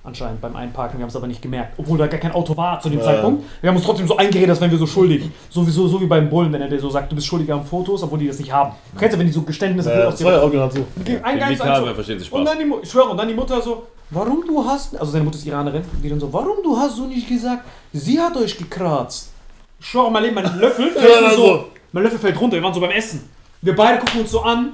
[0.08, 1.74] Anscheinend beim Einparken, wir haben es aber nicht gemerkt.
[1.76, 3.04] Obwohl da gar kein Auto war zu dem Ja.
[3.04, 3.44] Zeitpunkt.
[3.60, 5.28] Wir haben uns trotzdem so eingeredet, als wären wir so schuldig.
[5.50, 8.02] Sowieso so wie beim Bullen, wenn er dir so sagt, du bist schuldig am Fotos,
[8.02, 8.72] obwohl die das nicht haben.
[8.94, 10.78] Du kennst ja, wenn die so Geständnisse Ja, aus das war ja genau so.
[11.22, 12.44] Ein sich Und Spaß.
[12.46, 15.36] dann die, ich schwöre, und dann die Mutter so, warum du hast, also seine Mutter
[15.36, 19.30] ist Iranerin, die dann so, warum du hast so nicht gesagt, sie hat euch gekratzt.
[19.78, 21.64] Ich schwöre, mein Leben, mein Löffel fällt so, also.
[21.92, 23.28] mein Löffel fällt runter, wir waren so beim Essen.
[23.60, 24.72] Wir beide gucken uns so an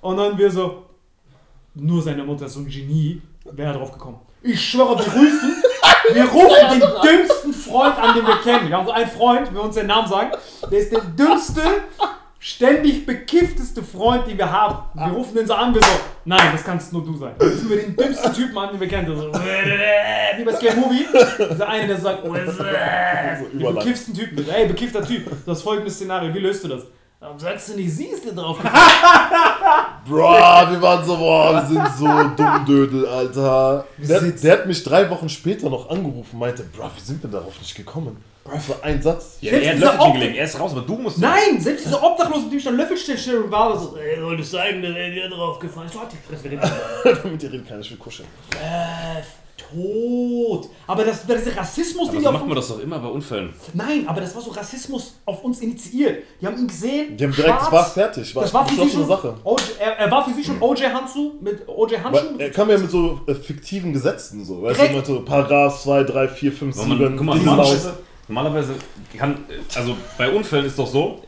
[0.00, 0.82] und dann wir so,
[1.74, 4.18] nur seine Mutter ist so ein Genie, wer drauf gekommen.
[4.46, 5.62] Ich schwöre, wir rufen,
[6.12, 8.68] wir rufen den dümmsten Freund an, den wir kennen.
[8.68, 10.32] Wir haben so einen Freund, wir uns den Namen sagen,
[10.70, 11.62] der ist der dümmste,
[12.38, 14.76] ständig bekiffteste Freund, den wir haben.
[14.92, 15.88] Wir rufen den so an, wir so,
[16.26, 17.32] nein, das kannst nur du sein.
[17.38, 19.06] Dann rufen wir den dümmsten Typen an, den wir kennen.
[19.06, 21.06] Der so, wie bei Scary Movie.
[21.50, 23.74] Dieser eine, der so sagt, die überall.
[23.76, 24.46] bekiffsten Typen.
[24.50, 25.26] Ey, bekiffter Typ.
[25.46, 26.82] Das folgende Szenario, wie löst du das?
[27.24, 28.58] Warum sagst du nicht, sie ist dir drauf?
[30.06, 32.06] Bro, wir waren so, boah, wir sind so
[32.36, 33.86] dummdödel, Alter.
[33.96, 37.58] Der, der hat mich drei Wochen später noch angerufen, meinte, bro, wie sind wir darauf
[37.58, 38.22] nicht gekommen?
[38.44, 39.38] Das war ein Satz.
[39.40, 41.16] Ja, er hat Löffelchen gelegt, er ist raus, aber du musst.
[41.16, 44.82] Nein, selbst dieser Obdachlose, dem ich dann Löffelstellung war, war so, ey, wollte ich sagen,
[44.82, 45.94] dass er dir drauf gefallen ist.
[45.94, 48.28] So hat die Fresse, wir reden Mit dir reden kann ich will kuscheln.
[48.52, 49.22] Äh,
[49.56, 50.68] tot.
[50.86, 52.98] Aber das, das ist Rassismus, Aber den so die macht auf man das doch immer
[52.98, 53.52] bei Unfällen.
[53.72, 56.22] Nein, aber das war so Rassismus auf uns initiiert.
[56.40, 57.16] Die haben ihn gesehen.
[57.16, 57.66] Die haben direkt, schwarz.
[57.66, 59.06] es war fertig, war, Das war für sie schon.
[59.06, 59.34] Sache.
[59.44, 61.94] OJ, er, er war für sie schon OJ Handschuh mit OJ.
[62.10, 64.62] Weil er kam ja mit so äh, fiktiven Gesetzen, so.
[64.62, 65.08] Weißt Direkt.
[65.08, 67.94] du, so Paragraph 2, 3, 4, 5, Weil man, 7, guck mal, normalerweise,
[68.28, 68.74] normalerweise
[69.16, 71.20] kann, also bei Unfällen ist doch so,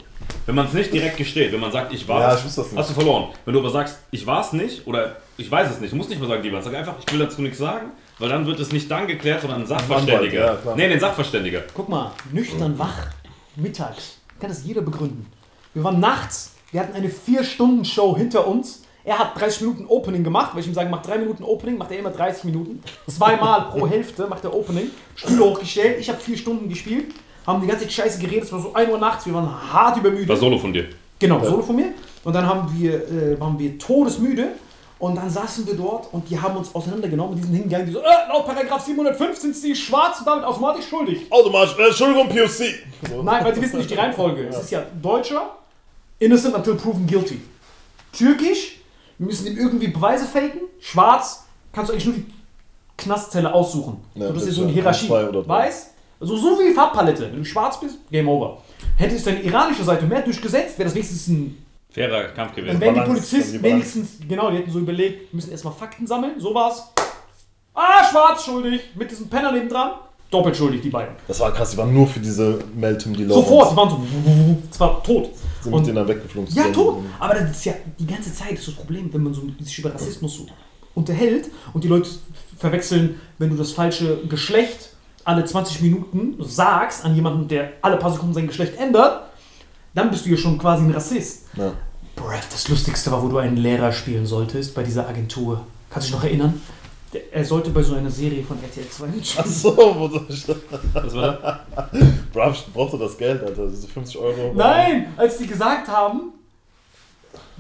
[0.47, 2.63] wenn man es nicht direkt gesteht, wenn man sagt, ich war Ja, es, ich wusste
[2.63, 2.79] das nicht.
[2.81, 3.29] hast du verloren.
[3.45, 6.09] Wenn du aber sagst, ich war es nicht oder ich weiß es nicht, du musst
[6.11, 6.63] nicht mal sagen, die waren.
[6.63, 9.63] Sag einfach, ich will dazu nichts sagen, weil dann wird es nicht dann geklärt, sondern
[9.63, 10.47] ein Sachverständiger.
[10.47, 10.77] ja, klar.
[10.77, 11.63] nee, den Sachverständiger.
[11.75, 13.09] Guck mal, nüchtern wach,
[13.57, 14.19] mittags.
[14.41, 15.27] Kann das jeder begründen.
[15.75, 18.83] Wir waren nachts, wir hatten eine 4-Stunden-Show hinter uns.
[19.05, 21.93] Er hat 30 Minuten Opening gemacht, weil ich ihm sage, mach 3 Minuten Opening, macht
[21.93, 22.83] er immer 30 Minuten.
[23.09, 24.91] Zweimal pro Hälfte macht er Opening.
[25.15, 27.15] Stühle hochgestellt, ich habe 4 Stunden gespielt,
[27.47, 29.97] haben die ganze Zeit Scheiße geredet, es war so 1 Uhr nachts, wir waren hart
[29.99, 30.29] übermüdet.
[30.29, 30.87] War Solo von dir.
[31.19, 31.95] Genau, Solo von mir.
[32.25, 34.49] Und dann haben wir, äh, waren wir todesmüde.
[34.99, 37.37] Und dann saßen wir dort und die haben uns auseinandergenommen.
[37.37, 40.89] Die sind hingegangen, die so, äh, laut Paragraph 705 sind sie schwarz und damit automatisch
[40.89, 41.31] schuldig.
[41.31, 42.75] Automatisch, äh, Entschuldigung, POC.
[43.11, 43.23] So.
[43.23, 44.49] Nein, weil sie wissen nicht die Reihenfolge.
[44.49, 45.57] Es ist ja Deutscher,
[46.19, 47.43] innocent until proven guilty.
[48.13, 48.81] Türkisch,
[49.19, 50.63] wir müssen ihm irgendwie Beweise faken.
[50.81, 52.27] Schwarz, kannst du eigentlich nur die
[52.97, 54.03] Knastzelle aussuchen.
[54.15, 55.11] Ja, so, das ist so eine ja Hierarchie.
[55.11, 55.91] Weiß?
[56.19, 57.31] Also so wie Farbpalette.
[57.31, 58.63] Wenn du schwarz bist, Game Over.
[58.97, 62.81] Hätte es deine iranische Seite mehr durchgesetzt, wäre das wenigstens ein Fairer Kampf gewesen.
[62.81, 63.95] wären die Balance, Polizisten die Balance.
[63.97, 66.93] wenigstens, genau, die hätten so überlegt, wir müssen erstmal Fakten sammeln, so war's.
[67.75, 69.93] Ah, schwarz schuldig, mit diesem Penner neben dran,
[70.31, 71.15] doppelt schuldig, die beiden.
[71.29, 74.01] Das war krass, die waren nur für diese Meltem, die Sofort, die waren so,
[74.71, 75.31] es war tot.
[75.61, 76.55] Sind mit Und, denen dann weggeflogen.
[76.55, 76.99] ja, tot.
[77.19, 79.93] Aber das ist ja die ganze Zeit ist das Problem, wenn man so sich über
[79.95, 80.47] Rassismus so
[80.95, 82.09] unterhält und die Leute
[82.59, 84.91] verwechseln, wenn du das falsche Geschlecht
[85.25, 89.23] alle 20 Minuten sagst an jemanden, der alle paar Sekunden sein Geschlecht ändert,
[89.97, 91.47] dann bist du ja schon quasi ein Rassist.
[91.57, 91.73] Ja.
[92.15, 95.67] Bruh, das Lustigste war, wo du einen Lehrer spielen solltest bei dieser Agentur.
[95.91, 96.61] Kannst du dich noch erinnern?
[97.33, 99.49] Er sollte bei so einer Serie von RTL 2 mitspielen.
[99.49, 100.57] Achso, wo soll ich das?
[100.93, 102.59] Was war das?
[102.59, 103.69] Ich brauchte das Geld, Alter.
[103.69, 104.53] Diese 50 Euro.
[104.55, 106.33] Nein, als die gesagt haben,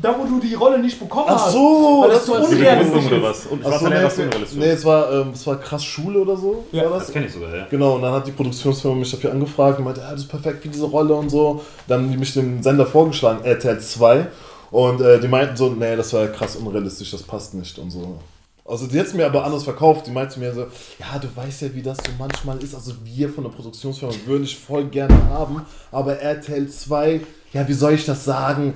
[0.00, 1.52] da wo du die Rolle nicht bekommen Ach hast.
[1.52, 3.46] so, weil das das war Die unrealistisch oder was?
[3.46, 4.58] Und Ach schwarzer so, nee, nee, unrealistisch.
[4.58, 6.64] nee, es war, ähm, es war krass Schule oder so.
[6.72, 6.84] Ja.
[6.84, 7.12] war Das das?
[7.12, 7.66] kenne ich sogar, ja.
[7.70, 10.62] Genau, und dann hat die Produktionsfirma mich dafür angefragt und meinte, ja, das ist perfekt
[10.62, 11.62] für diese Rolle und so.
[11.88, 14.26] Dann haben die mich dem Sender vorgeschlagen, RTL 2.
[14.70, 18.18] Und äh, die meinten so, nee, das war krass unrealistisch, das passt nicht und so.
[18.68, 20.08] Also die hat es mir aber anders verkauft.
[20.08, 20.62] Die meinte mir so,
[20.98, 22.74] ja, du weißt ja, wie das so manchmal ist.
[22.74, 27.20] Also wir von der Produktionsfirma würden dich voll gerne haben, aber RTL 2,
[27.52, 28.74] ja, wie soll ich das sagen?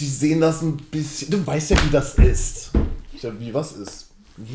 [0.00, 2.70] Die sehen das ein bisschen, du weißt ja, wie das ist.
[3.12, 4.08] Ich sag, wie was ist?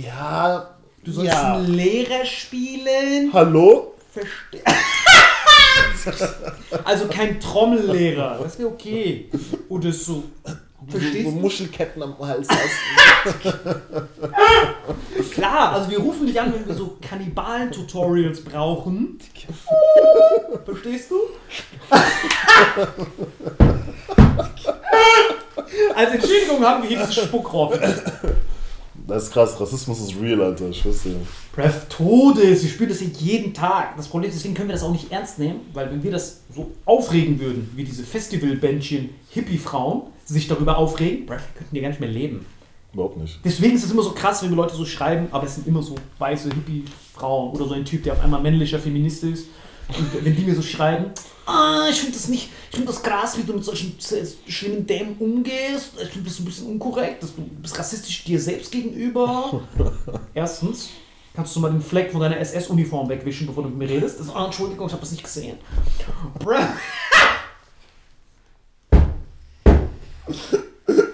[0.04, 1.56] Ja, Du sollst ja.
[1.56, 3.32] einen Lehrer spielen.
[3.32, 3.94] Hallo?
[4.12, 4.64] Verstehe.
[6.84, 8.40] also kein Trommellehrer.
[8.44, 9.30] Das wäre okay.
[9.70, 10.24] Oder so
[10.88, 11.40] Verstehst so du?
[11.40, 13.44] Muschelketten am Hals hast.
[15.32, 19.20] Klar, also wir rufen dich an, wenn wir so Kannibalen-Tutorials brauchen.
[20.66, 21.16] Verstehst du?
[26.00, 27.78] Als Entschädigung haben wir hier diese Spuckrohr.
[29.06, 31.16] Das ist krass, Rassismus ist real, Alter, ich schwör's dir.
[31.54, 33.98] Breath Todes, wir spüren das ja jeden Tag.
[33.98, 36.40] Das Problem ist, deswegen können wir das auch nicht ernst nehmen, weil wenn wir das
[36.56, 42.00] so aufregen würden, wie diese Festivalbändchen Hippie-Frauen sich darüber aufregen, wir könnten ja gar nicht
[42.00, 42.46] mehr leben.
[42.94, 43.38] Überhaupt nicht.
[43.44, 45.84] Deswegen ist es immer so krass, wenn wir Leute so schreiben, aber es sind immer
[45.84, 49.48] so weiße Hippie-Frauen oder so ein Typ, der auf einmal männlicher Feminist ist.
[49.90, 51.08] Und wenn die mir so schreiben,
[51.50, 53.98] ah, ich finde das nicht, ich finde das krass, wie du mit solchen
[54.48, 55.94] schlimmen Dämen umgehst.
[56.02, 59.62] Ich finde das ein bisschen unkorrekt, dass du bist rassistisch dir selbst gegenüber.
[60.34, 60.90] Erstens,
[61.34, 64.20] kannst du mal den Fleck von deiner SS-Uniform wegwischen, bevor du mit mir redest?
[64.20, 65.58] Das ist, ah, Entschuldigung, ich habe das nicht gesehen.
[66.40, 66.56] Bruh.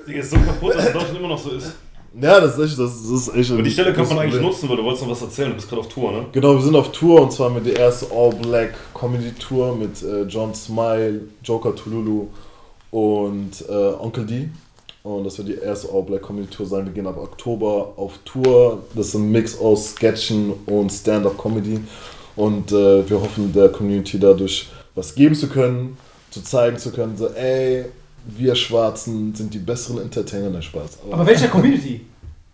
[0.07, 1.73] Digga, ist so kaputt, dass es in Deutschland immer noch so ist.
[2.19, 3.51] Ja, das ist echt, das ist, das ist echt.
[3.51, 5.49] Aber die Stelle kann man eigentlich nutzen, weil du wolltest noch was erzählen.
[5.49, 6.25] Du bist gerade auf Tour, ne?
[6.31, 10.01] Genau, wir sind auf Tour und zwar mit der erste All Black Comedy Tour mit
[10.01, 12.27] äh, John Smile, Joker Tululu
[12.91, 14.49] und äh, Onkel D.
[15.03, 16.85] Und das wird die erste All Black Comedy Tour sein.
[16.85, 18.83] Wir gehen ab Oktober auf Tour.
[18.95, 21.79] Das ist ein Mix aus Sketchen und Stand-up Comedy.
[22.35, 25.97] Und äh, wir hoffen, der Community dadurch was geben zu können,
[26.31, 27.85] zu zeigen zu können, so, ey,
[28.27, 30.99] wir Schwarzen sind die besseren Entertainer, der Spaß.
[31.11, 32.01] Aber welcher Community?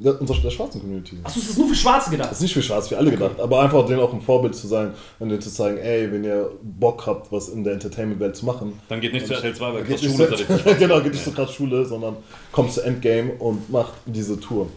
[0.03, 1.17] der, unser, der schwarzen Community.
[1.23, 2.31] Achso, ist das nur für Schwarze Das gedacht?
[2.31, 4.93] ist nicht für Schwarz, für alle gedacht, aber einfach denen auch ein Vorbild zu sein
[5.19, 8.79] und denen zu zeigen, ey, wenn ihr Bock habt, was in der Entertainment-Welt zu machen,
[8.89, 10.29] Dann geht nicht zu RTL 2, weil geht Schule
[10.65, 12.15] nicht genau, geht nicht so krass Schule, sondern
[12.51, 14.67] kommt zu Endgame und macht diese Tour.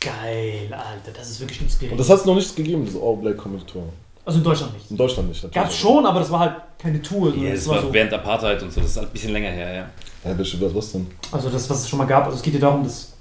[0.00, 1.98] Geil, Alter, das ist wirklich Und inspirierend.
[2.00, 3.84] das hat es noch nicht gegeben, diese All Black Comedy Tour.
[4.26, 4.90] Also in Deutschland nicht.
[4.90, 5.42] In Deutschland nicht.
[5.42, 5.54] natürlich.
[5.64, 7.34] Gab's schon, aber das war halt keine Tour.
[7.34, 9.50] Ja, das das war so, während Apartheid und so, das ist halt ein bisschen länger
[9.50, 10.30] her, ja.
[10.30, 11.06] Ja, welche, was was denn?
[11.30, 12.24] also das, was es schon mal gab.
[12.24, 13.12] Also es geht ja darum, dass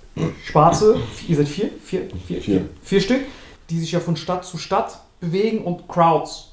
[0.46, 0.96] Schwarze,
[1.28, 2.42] ihr seid vier, vier, vier, Vier.
[2.42, 3.22] vier, vier Stück,
[3.70, 6.52] die sich ja von Stadt zu Stadt bewegen und Crowds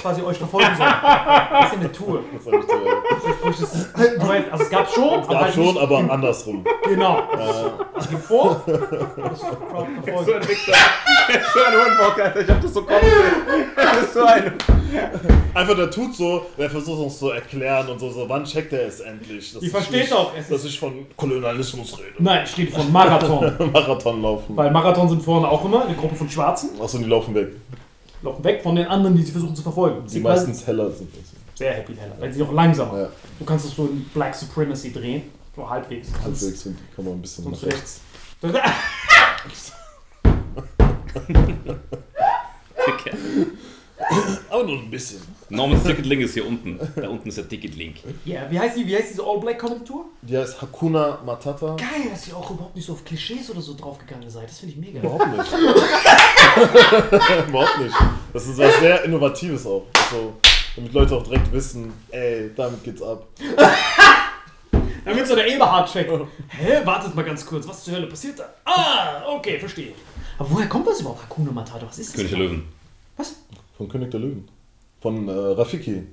[0.00, 0.90] quasi euch verfolgen sollen.
[1.02, 2.20] Das ist ja eine Tour.
[2.34, 3.88] Das hab ich dir- Das ist-
[4.20, 6.64] du weißt, Also es gab schon, Es gab halt schon, aber andersrum.
[6.84, 7.22] Genau.
[7.98, 8.80] Es gibt vor, das
[9.40, 10.34] Crowd verfolgen.
[10.42, 10.72] ein Wichser.
[11.54, 12.40] so ein Hundbock, Alter.
[12.40, 13.64] Ich hab das so kommen sehen.
[13.76, 14.52] Das ist so ein.
[15.54, 18.86] Einfach der tut so, der versucht uns zu erklären und so, so wann checkt er
[18.88, 19.52] es endlich?
[19.52, 22.14] dass Die ich versteht nicht- doch, es Dass ich von Kolonialismus rede.
[22.18, 23.52] Nein, steht von Marathon.
[23.72, 24.56] Marathon laufen.
[24.56, 27.48] Weil Marathon sind vorne auch immer eine Gruppe von Schwarzen, Achso, die laufen weg.
[28.22, 30.02] Laufen weg von den anderen, die sie versuchen zu verfolgen.
[30.06, 31.10] Die Sie meistens heller sind.
[31.54, 32.98] sehr happy heller, weil sie auch langsamer.
[33.02, 33.08] Ja,
[33.38, 35.22] Du kannst es so in Black Supremacy drehen,
[35.56, 36.08] so halbwegs.
[36.22, 38.00] halbwegs sind, kann man ein bisschen nach rechts.
[44.50, 45.20] Aber nur ein bisschen.
[45.48, 46.78] Normans Ticket Link ist hier unten.
[46.96, 47.96] Da unten ist der Ticket Link.
[48.24, 50.06] Ja, wie heißt die, wie heißt diese All Black Comedy Tour?
[50.22, 51.76] Die heißt Hakuna Matata.
[51.76, 54.48] Geil, dass ihr auch überhaupt nicht so auf Klischees oder so draufgegangen seid.
[54.48, 54.98] Das finde ich mega.
[55.00, 55.52] Überhaupt nicht.
[57.48, 57.94] Überhaupt nicht.
[58.32, 59.86] Das ist was sehr Innovatives auch.
[59.94, 60.34] Also,
[60.76, 63.26] damit Leute auch direkt wissen, ey, damit geht's ab.
[65.04, 66.08] Damit so der Eberhard-Check.
[66.48, 68.44] Hä, wartet mal ganz kurz, was zur Hölle passiert da?
[68.64, 69.92] Ah, okay, verstehe.
[70.38, 71.86] Aber woher kommt das überhaupt, Hakuna Matata?
[71.86, 72.16] Was ist das?
[72.16, 72.68] König der Löwen.
[73.16, 73.34] Was?
[73.76, 74.48] Von König der Löwen.
[75.00, 76.04] Von äh, Rafiki.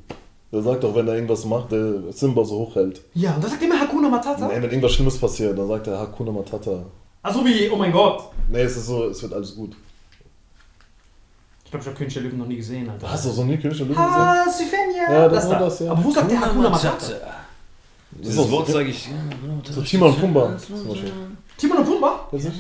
[0.52, 3.02] Der sagt auch, wenn er irgendwas macht, der Simba so hochhält.
[3.14, 4.48] Ja, und da sagt immer Hakuna Matata?
[4.48, 6.86] Nee, wenn irgendwas Schlimmes passiert, dann sagt er Hakuna Matata.
[7.22, 8.32] Also wie, oh mein Gott.
[8.50, 9.76] Nee, es ist so, es wird alles gut.
[11.70, 13.12] Ich glaube, ich habe König der Löwen noch nie gesehen, Alter.
[13.12, 14.12] Hast du so nie König der Löwen gesehen?
[14.12, 15.04] Ah, Sylvania.
[15.14, 15.66] Ja, das das war da.
[15.66, 15.92] das, ja.
[15.92, 16.98] Aber wo sagt der Hakuna Matata?
[16.98, 17.10] Das
[18.10, 19.08] Dieses ist Wort sage ich.
[19.70, 21.12] so Timon und Pumba zum Beispiel.
[21.58, 22.28] Timon und Pumba?
[22.32, 22.52] Kennst du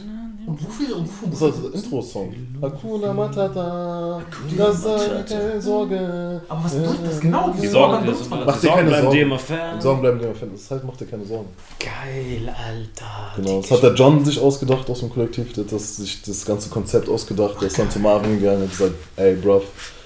[0.57, 2.33] Das ist das Intro-Song.
[2.61, 4.21] Hakuna Matata,
[4.57, 6.41] das sei keine Sorge.
[6.47, 7.53] Aber was bedeutet das genau?
[7.61, 8.61] Die Sorgen, Sorgen die man Mach das.
[8.61, 9.15] dir Sorgen keine bleiben Sorgen.
[9.17, 9.81] dir immer fern.
[9.81, 10.49] Sorgen bleiben dir immer fern.
[10.53, 11.49] Das heißt, mach dir keine Sorgen.
[11.79, 13.35] Geil, Alter.
[13.35, 15.53] Genau, das hat der John sich ausgedacht aus dem Kollektiv.
[15.53, 17.55] Der hat das, sich das ganze Konzept ausgedacht.
[17.61, 19.63] Der ist dann zu Marvin gegangen und hat gesagt: Ey, bruv,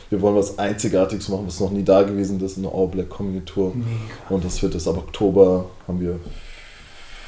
[0.09, 2.57] wir wollen was Einzigartiges machen, was noch nie da gewesen ist.
[2.57, 3.73] Eine All Black Comedy Tour.
[3.75, 3.87] Mega.
[4.29, 5.65] Und das wird es ab Oktober.
[5.87, 6.19] Haben wir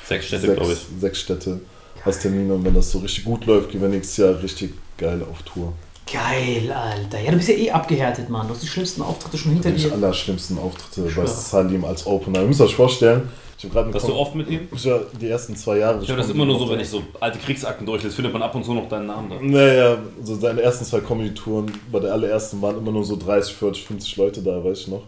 [0.07, 1.01] Sechs Städte, glaube sechs, ich.
[1.01, 1.59] sechs Städte
[2.05, 2.53] als Termine.
[2.53, 5.73] Und wenn das so richtig gut läuft, gehen wir nächstes Jahr richtig geil auf Tour.
[6.11, 7.19] Geil, Alter.
[7.19, 8.47] Ja, du bist ja eh abgehärtet, Mann.
[8.47, 9.91] Du hast die schlimmsten Auftritte schon hinter Die dir.
[9.91, 11.27] allerschlimmsten Auftritte bei schwöre.
[11.27, 12.41] Salim als Opener.
[12.41, 14.67] Ihr müsst euch vorstellen, ich habe gerade Warst du oft mit ihm?
[14.83, 16.03] Ja, die ersten zwei Jahre.
[16.03, 18.53] Ich höre das immer nur so, wenn ich so alte Kriegsakten durchlese, findet man ab
[18.53, 19.37] und zu noch deinen Namen da.
[19.41, 23.85] Naja, so seine ersten zwei Comedy-Touren, bei der allerersten waren immer nur so 30, 40,
[23.85, 25.03] 50 Leute da, weiß ich noch.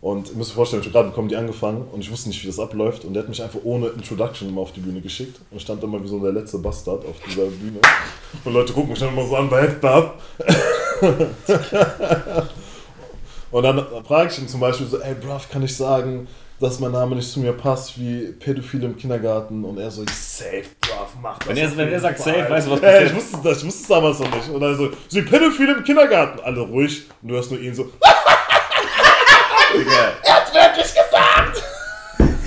[0.00, 2.40] Und ihr müsst euch vorstellen, ich habe gerade mit Comedy angefangen und ich wusste nicht,
[2.42, 3.04] wie das abläuft.
[3.04, 5.40] Und der hat mich einfach ohne Introduction immer auf die Bühne geschickt.
[5.50, 7.80] Und stand immer wie so der letzte Bastard auf dieser Bühne.
[8.44, 10.20] Und Leute gucken mich dann immer so an bei Headbab.
[13.50, 16.28] Und dann frage ich ihn zum Beispiel so, ey, bruv, kann ich sagen,
[16.60, 19.64] dass mein Name nicht zu mir passt, wie Pädophile im Kindergarten.
[19.64, 21.48] Und er so, safe, bruv, mach das.
[21.48, 23.10] Wenn er- wenn er sagt safe, weißt du, was passiert?
[23.10, 24.48] ich wusste das, ich wusste es damals noch nicht.
[24.50, 26.40] Und dann so, sie Pädophile im Kindergarten.
[26.40, 27.04] Alle ruhig.
[27.22, 27.84] Und du hörst nur ihn so,
[29.78, 29.90] Digga.
[30.24, 31.62] er hat wirklich gesagt.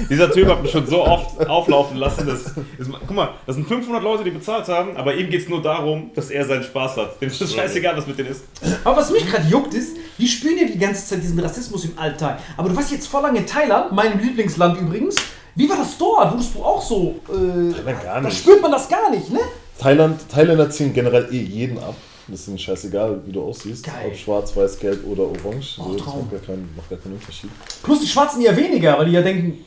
[0.10, 2.28] Dieser Typ hat mich schon so oft auflaufen lassen.
[2.28, 2.42] Dass,
[2.78, 5.62] ist, guck mal, das sind 500 Leute, die bezahlt haben, aber ihm geht es nur
[5.62, 7.22] darum, dass er seinen Spaß hat.
[7.22, 8.44] Dem ist es scheißegal, was mit denen ist.
[8.84, 11.98] Aber was mich gerade juckt ist, die spüren ja die ganze Zeit diesen Rassismus im
[11.98, 12.40] Alltag.
[12.58, 15.16] Aber du warst jetzt vor lange in Thailand, meinem Lieblingsland übrigens.
[15.56, 16.32] Wie war das dort?
[16.34, 17.16] Wurdest du auch so.
[17.30, 18.38] Äh, Thailand gar da nicht.
[18.40, 19.40] spürt man das gar nicht, ne?
[19.80, 21.96] Thailand, Thailänder ziehen generell eh jeden ab.
[22.32, 23.86] Das ist ihnen scheißegal, wie du aussiehst.
[23.86, 24.08] Geil.
[24.08, 25.78] Ob schwarz, weiß, gelb oder orange.
[25.80, 27.50] Oh, so, das macht gar, keinen, macht gar keinen Unterschied.
[27.84, 29.66] Plus die Schwarzen ja weniger, weil die ja denken,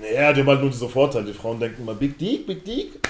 [0.00, 1.26] Naja, die haben halt nur diese Vorteile.
[1.26, 3.00] Die Frauen denken immer Big Dick, Big Dick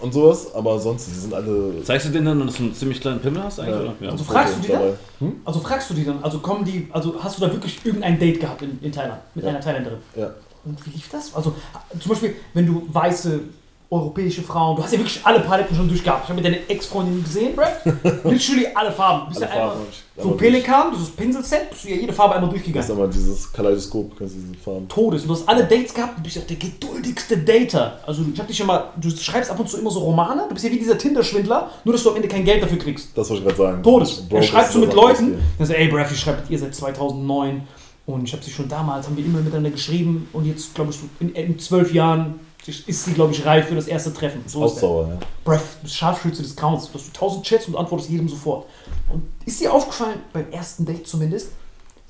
[0.00, 0.54] und sowas.
[0.54, 1.82] Aber sonst, die sind alle.
[1.84, 3.74] Zeigst du denen dann, dass du einen ziemlich kleinen Pimmel hast eigentlich?
[3.76, 3.80] Ja.
[3.82, 3.94] Oder?
[4.00, 4.10] Ja.
[4.12, 4.82] Also fragst du die dann?
[5.20, 5.32] Hm?
[5.44, 8.40] Also fragst du die dann, also kommen die, also hast du da wirklich irgendein Date
[8.40, 9.50] gehabt in, in Thailand mit Ja.
[9.50, 9.98] einer Thailänderin?
[10.16, 10.30] Ja.
[10.64, 11.34] Und wie lief das?
[11.34, 11.54] Also
[12.00, 13.40] zum Beispiel, wenn du weiße
[13.90, 16.24] europäische Frauen, du hast ja wirklich alle Paletten schon durchgehabt.
[16.24, 17.82] Ich habe mit deiner Ex-Freundin gesehen, Brad.
[18.24, 19.20] Literally alle Farben.
[19.22, 21.96] Du bist Alle ja einmal, Farben ich so einmal Pelikan, dieses Pinselset, bist du ja
[21.96, 22.92] jede Farbe einmal Das ist durchgegangen.
[22.92, 24.88] aber dieses Kaleidoskop, kannst du diese Farben.
[24.88, 25.22] Todes.
[25.22, 27.98] Und du hast alle Dates gehabt, du bist ja der geduldigste Dater.
[28.06, 30.54] Also ich habe dich schon mal, du schreibst ab und zu immer so Romane, du
[30.54, 33.16] bist ja wie dieser Tinder-Schwindler, nur dass du am Ende kein Geld dafür kriegst.
[33.16, 33.82] Das wollte ich gerade sagen.
[33.82, 34.22] Todes.
[34.28, 36.74] Er schreibt das so mit Leuten, dann sagt, ey Braff, ich schreibe mit ihr seit
[36.74, 37.62] 2009
[38.04, 40.98] und ich habe sie schon damals, haben wir immer miteinander geschrieben und jetzt, glaube ich,
[41.20, 44.42] in, in zwölf Jahren ist sie, glaube ich, reif für das erste Treffen.
[44.46, 44.62] So.
[44.64, 45.18] Aussauer, ja.
[45.44, 45.50] Du
[45.82, 48.66] bist Scharfschütze des Grauens, du hast tausend Chats und antwortest jedem sofort.
[49.12, 51.52] Und ist dir aufgefallen, beim ersten Date zumindest,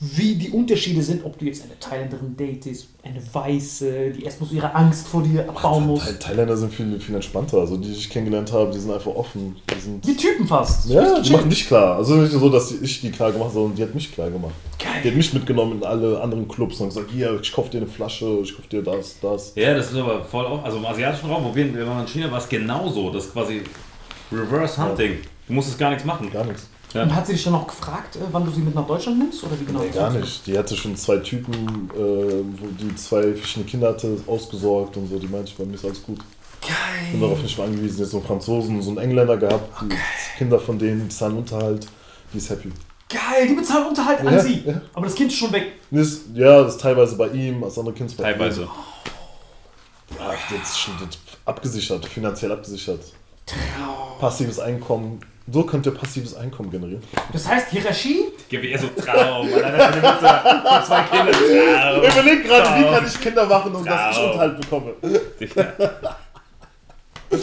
[0.01, 4.55] wie die Unterschiede sind, ob du jetzt eine Thailänderin datest, eine Weiße, die erstmal so
[4.55, 6.05] ihre Angst vor dir abbauen muss.
[6.05, 7.59] Tha Thailänder sind viel, viel entspannter.
[7.59, 9.57] Also die, die ich kennengelernt habe, die sind einfach offen.
[9.69, 10.07] Die sind.
[10.07, 10.89] Wie Typen fast.
[10.89, 11.37] Ja, die chill.
[11.37, 11.97] machen dich klar.
[11.97, 14.55] Also nicht so, dass ich die klar gemacht habe, sondern die hat mich klar gemacht.
[14.81, 15.11] Die Geil.
[15.11, 18.39] hat mich mitgenommen in alle anderen Clubs und gesagt, hier, ich kauf dir eine Flasche,
[18.45, 19.53] ich kauf dir das, das.
[19.57, 22.07] Ja, das ist aber voll auch, also im asiatischen Raum, wo wir, wir waren in
[22.07, 23.11] China, war es genauso.
[23.11, 23.63] Das ist quasi
[24.31, 25.19] Reverse Hunting.
[25.49, 26.31] Du musstest gar nichts machen.
[26.31, 26.69] Gar nichts.
[26.95, 29.45] Und hat sie dich dann auch gefragt, äh, wann du sie mit nach Deutschland nimmst?
[29.45, 29.81] Oder wie genau?
[29.81, 30.47] Nee, gar nicht.
[30.47, 35.19] Die hatte schon zwei Typen, äh, wo die zwei verschiedene Kinder hatte, ausgesorgt und so.
[35.19, 36.19] Die meinte, bei mir ist alles gut.
[37.13, 38.01] Bin darauf nicht mehr angewiesen.
[38.01, 39.83] Jetzt so einen Franzosen und so einen Engländer gehabt.
[39.83, 39.95] Die
[40.39, 41.87] Kinder von denen, die zahlen Unterhalt.
[42.33, 42.73] Die ist happy.
[43.09, 44.63] Geil, die bezahlen Unterhalt an Ja, sie.
[44.67, 44.81] ja.
[44.93, 45.73] Aber das Kind ist schon weg.
[45.91, 48.63] Ist, ja, das ist teilweise bei ihm, das andere Kind ist bei Teilweise.
[48.63, 48.69] ihm.
[50.19, 53.01] Ja, das ist schon das abgesichert, finanziell abgesichert.
[54.21, 55.21] Passives Einkommen.
[55.51, 57.03] So könnt ihr passives Einkommen generieren.
[57.33, 61.33] Das heißt, Hierarchie, eher so Traum, alleine für eine Mutter, für zwei Kinder.
[61.33, 62.05] Traum.
[62.05, 62.95] Ich überlege gerade, wie Traum.
[62.95, 64.31] kann ich Kinder machen, um dass ich Traum.
[64.31, 64.95] Unterhalt bekomme.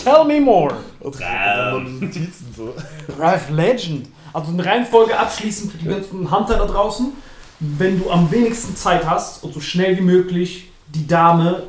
[0.03, 0.75] Tell me more.
[1.01, 2.75] Noch Notizen so.
[3.17, 4.07] Ralph Legend.
[4.33, 7.13] Also eine Reihenfolge abschließend für die ganzen Hunter da draußen.
[7.59, 11.63] Wenn du am wenigsten Zeit hast und so schnell wie möglich die Dame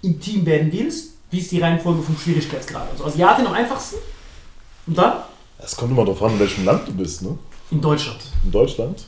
[0.00, 2.88] intim werden willst, wie ist die Reihenfolge vom Schwierigkeitsgrad?
[2.92, 3.96] Also Asiatin am einfachsten
[4.86, 5.14] und dann
[5.62, 7.36] Es kommt immer darauf an, in welchem Land du bist, ne?
[7.70, 8.20] in Deutschland.
[8.44, 9.04] In Deutschland?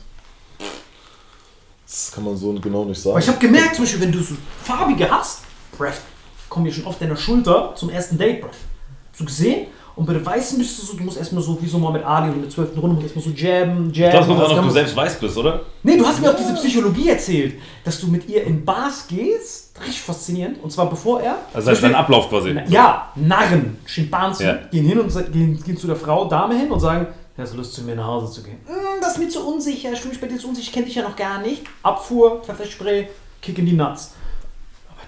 [1.85, 3.15] Das kann man so genau nicht sagen.
[3.15, 5.41] Aber ich habe gemerkt, zum Beispiel, wenn du so farbige hast,
[5.77, 6.01] Breath,
[6.49, 8.55] kommen dir schon oft deiner Schulter zum ersten Date, Breath.
[9.11, 9.67] Hast du gesehen?
[9.95, 12.03] Und bei den Weißen bist du so, du musst erstmal so, wie so mal mit
[12.03, 12.75] Ali und in der 12.
[12.77, 14.19] Runde, musst erstmal so jabben, jabben.
[14.21, 15.61] es kommt Das auch noch, du selbst weiß bist, oder?
[15.83, 19.71] Nee, du hast mir auch diese Psychologie erzählt, dass du mit ihr in Bars gehst.
[19.79, 20.63] Richtig faszinierend.
[20.63, 21.35] Und zwar bevor er.
[21.53, 22.53] Also das ist dein Ablauf quasi.
[22.53, 24.53] Na, Ja, Narren, Schimpansen Ja.
[24.71, 27.73] gehen hin und gehen, gehen zu der Frau, Dame hin und sagen, hast du Lust
[27.73, 28.57] zu mir nach Hause zu gehen?
[28.67, 30.85] "Mm, das ist mir zu unsicher, ich fühle mich bei dir zu unsicher, ich kenne
[30.87, 31.63] dich ja noch gar nicht.
[31.83, 33.07] Abfuhr, Pfefferspray,
[33.41, 34.13] Kick in die Nuts.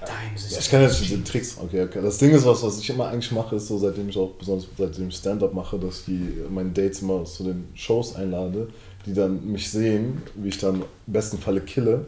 [0.05, 1.57] Dein ist Ja, ich kann jetzt diese Tricks.
[1.61, 1.99] Okay, okay.
[2.01, 4.67] Das Ding ist, was, was ich immer eigentlich mache, ist so, seitdem ich auch, besonders
[4.77, 8.67] seitdem ich Stand-up mache, dass ich die, meine Dates immer zu den Shows einlade,
[9.05, 12.05] die dann mich sehen, wie ich dann im besten Falle kille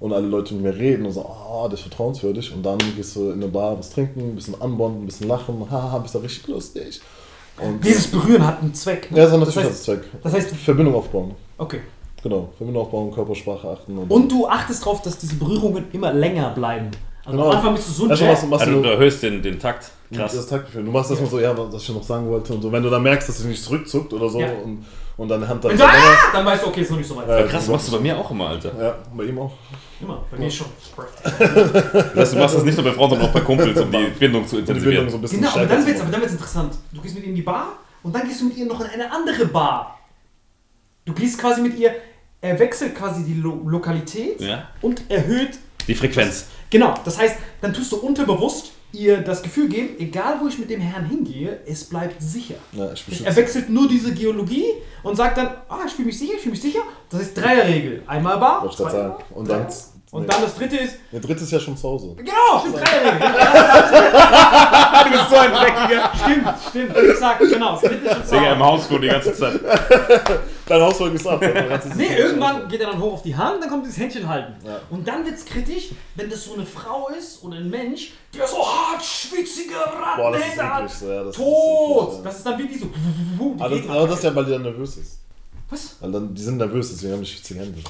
[0.00, 2.52] und alle Leute mit mir reden und sagen, oh, das ist vertrauenswürdig.
[2.54, 5.66] Und dann gehst du in eine Bar, was trinken, ein bisschen anbonden, ein bisschen lachen,
[5.70, 7.00] haha, bist da richtig lustig.
[7.58, 9.08] Und Dieses Berühren hat einen Zweck.
[9.10, 10.04] ja, das hat das natürlich heißt, das Zweck.
[10.22, 11.34] das heißt, Verbindung aufbauen.
[11.58, 11.80] okay.
[12.22, 13.96] Genau, Verbindung aufbauen, Körpersprache achten.
[13.96, 16.90] Und du achtest darauf, dass diese Berührungen immer länger bleiben.
[17.30, 17.50] Also Genau.
[17.50, 18.20] am Anfang bist du so ein Jab.
[18.28, 19.90] machst, machst Also du du erhöhst den, den Takt.
[20.10, 20.34] Das Krass.
[20.34, 20.84] ist Taktgefühl.
[20.84, 22.72] Du machst erstmal so, ja, was ich noch sagen wollte und so.
[22.72, 24.48] Wenn du dann merkst, dass sie nicht zurückzuckt oder so Ja.
[24.64, 24.84] und,
[25.16, 25.90] und deine Hand dann Wenn du, ah,
[26.32, 27.28] dann weißt du, okay, ist noch nicht so weit.
[27.28, 28.72] Ja, Krass, machst du bei mir auch immer, Alter.
[28.80, 29.52] Ja, bei ihm auch.
[30.00, 30.66] Immer, bei mir schon.
[30.96, 34.06] Das heißt, du machst das nicht nur bei Frauen, sondern auch bei Kumpels, um die
[34.18, 35.10] Bindung zu die Bindung intensivieren.
[35.10, 36.74] so ein bisschen Genau, aber dann wird's, aber dann wird's interessant.
[36.92, 37.68] Du gehst mit ihr in die Bar
[38.02, 39.98] und dann gehst du mit ihr noch in eine andere Bar.
[41.04, 41.92] Du gehst quasi mit ihr,
[42.40, 44.68] er wechselt quasi die Lo Lokalität Ja.
[44.80, 45.58] und erhöht.
[45.86, 46.46] Die Frequenz.
[46.70, 50.68] Genau, das heißt, dann tust du unterbewusst ihr das Gefühl geben, egal wo ich mit
[50.70, 52.56] dem Herrn hingehe, es bleibt sicher.
[52.72, 54.64] Ja, ich Er wechselt nur diese Geologie
[55.04, 56.80] und sagt dann, ah, ich fühle mich sicher, ich fühle mich sicher.
[57.08, 58.02] Das ist Dreierregel.
[58.06, 58.92] Einmal Bar, ich sagen.
[59.10, 59.66] Bar, Und dann.
[60.12, 60.26] Und Nee.
[60.28, 62.16] dann das dritte ist, Der dritte ist ja schon zu Hause.
[62.16, 63.28] genau, stimmt, Dreierregel.
[65.04, 66.10] Du bist so ein Dreckiger.
[66.20, 68.58] stimmt, stimmt, wie gesagt, genau, das dritte ist schon Digga, im.
[68.64, 69.60] Hausflur die ganze Zeit.
[70.70, 71.40] Dein Hausvolk ist ab.
[71.40, 74.54] dann Nee, irgendwann geht er dann hoch auf die Hand, dann kommt dieses Händchen halten.
[74.64, 74.80] Ja.
[74.88, 78.58] Und dann wird's kritisch, wenn das so eine Frau ist und ein Mensch, der so
[78.58, 80.88] hart schwitzige Rattenhände hat.
[80.88, 81.44] so, Ja, das Tot!
[81.44, 82.22] Ist eklig, ja.
[82.22, 82.86] Das ist dann wie die so.
[82.86, 85.18] Die Aber das, aber das ist ja, weil die dann nervös ist.
[85.70, 85.96] Was?
[85.98, 87.80] Weil dann, die sind nervös, deswegen haben die schwitzige Hände.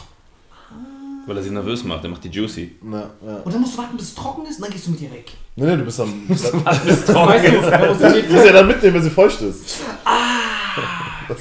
[1.26, 2.76] Weil er sie nervös macht, der macht die Juicy.
[2.90, 3.36] Ja, ja.
[3.44, 5.12] Und dann musst du warten, bis es trocken ist und dann gehst du mit ihr
[5.12, 5.30] weg.
[5.54, 6.08] Nee, nee, du bist am.
[6.28, 6.48] Du musst
[7.06, 9.66] du musst ja dann mitnehmen, wenn sie feucht ist.
[9.66, 9.80] Ist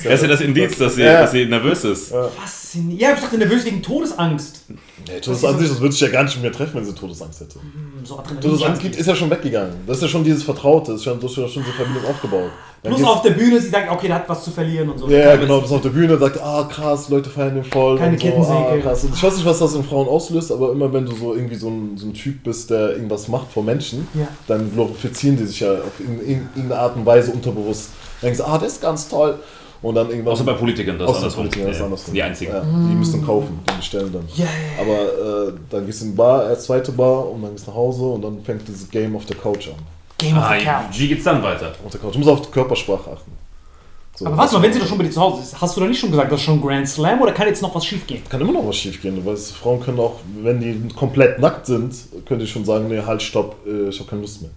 [0.03, 1.21] Das ist ja das Indiz, dass sie, Ja.
[1.21, 2.13] dass sie nervös ist.
[2.39, 3.01] Faszinierend.
[3.01, 4.65] Ja, ich dachte nervös wegen Todesangst.
[4.69, 7.55] Nee, Todesangst das würde sich ja gar nicht mir treffen, wenn sie Todesangst hätte.
[7.59, 8.21] Hm, So.
[8.41, 9.73] Todesangst ist ja schon weggegangen.
[9.87, 12.05] Das ist ja schon dieses Vertraute, das ist schon, das ist ja schon so Verbindung
[12.05, 12.51] aufgebaut.
[12.81, 15.09] Dann Plus auf der Bühne, sie sagt, okay, der hat was zu verlieren und so.
[15.09, 17.97] Ja, ja, genau, das auf der Bühne sagt, ah krass, Leute feiern den voll.
[17.97, 18.57] Keine so, Kettensäge.
[18.57, 19.03] Ah, krass.
[19.03, 21.55] Und ich weiß nicht, was das in Frauen auslöst, aber immer wenn du so irgendwie
[21.55, 24.29] so ein, so ein Typ bist, der irgendwas macht vor Menschen, Ja.
[24.47, 26.19] dann glorifizieren die sich ja auf in,
[26.55, 27.89] irgendeine Art und Weise unterbewusst.
[28.21, 29.39] Dann denkst du, ah, das ist ganz toll.
[29.81, 30.33] Und dann irgendwann.
[30.33, 31.43] Außer bei Politikern, das ist Außer andersrum.
[31.45, 32.13] Politikern, das Ja, andersrum.
[32.13, 32.51] Die einzigen.
[32.51, 34.23] Ja, die müssen kaufen, die bestellen dann.
[34.35, 34.81] Ja, ja, ja.
[34.81, 37.71] Aber äh, dann gehst du in die Bar, erst zweite Bar und dann gehst du
[37.71, 39.75] nach Hause und dann fängt dieses Game auf der Couch an.
[40.17, 40.99] Game of Ah, the Couch.
[40.99, 41.71] wie geht's dann weiter?
[41.85, 42.13] Auf der Couch.
[42.13, 43.31] Du musst auf die Körpersprache achten.
[44.15, 45.79] So, Aber warte mal, wenn sie doch schon bei dir zu Hause ist, hast du
[45.79, 48.05] da nicht schon gesagt, das ist schon Grand Slam oder kann jetzt noch was schief
[48.05, 48.21] gehen?
[48.27, 49.25] Kann immer noch was schief gehen.
[49.25, 53.21] Weißt, Frauen können auch, wenn die komplett nackt sind, können die schon sagen, nee, halt,
[53.21, 54.51] stopp, äh, ich habe keine Lust mehr.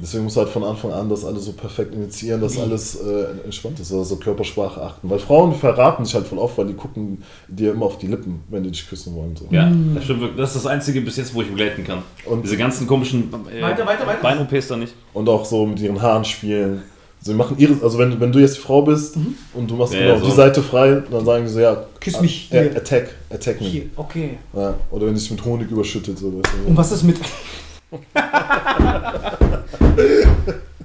[0.00, 3.44] Deswegen musst du halt von Anfang an das alles so perfekt initiieren, dass alles äh,
[3.44, 5.08] entspannt ist, also Körpersprache achten.
[5.08, 8.40] Weil Frauen verraten sich halt voll oft, weil die gucken dir immer auf die Lippen,
[8.50, 9.34] wenn die dich küssen wollen.
[9.36, 9.46] So.
[9.50, 10.38] Ja, das stimmt wirklich.
[10.38, 12.02] Das ist das Einzige bis jetzt, wo ich begleiten kann.
[12.26, 14.20] Und- Diese ganzen komischen äh, Weiter, weiter, weiter.
[14.22, 14.94] Bein-OPs da nicht.
[15.14, 16.82] Und auch so mit ihren Haaren spielen.
[17.18, 19.16] Sie machen ihre, also wenn, wenn du jetzt die Frau bist
[19.54, 20.26] und du machst Ja, genau so.
[20.26, 22.76] die Seite frei, dann sagen die so, ja, Küss mich äh, hier.
[22.76, 23.66] attack, attack me.
[23.66, 24.38] Hier, okay.
[24.54, 26.18] Ja, oder wenn dich mit Honig überschüttet.
[26.18, 26.26] So.
[26.66, 27.16] Und was ist mit.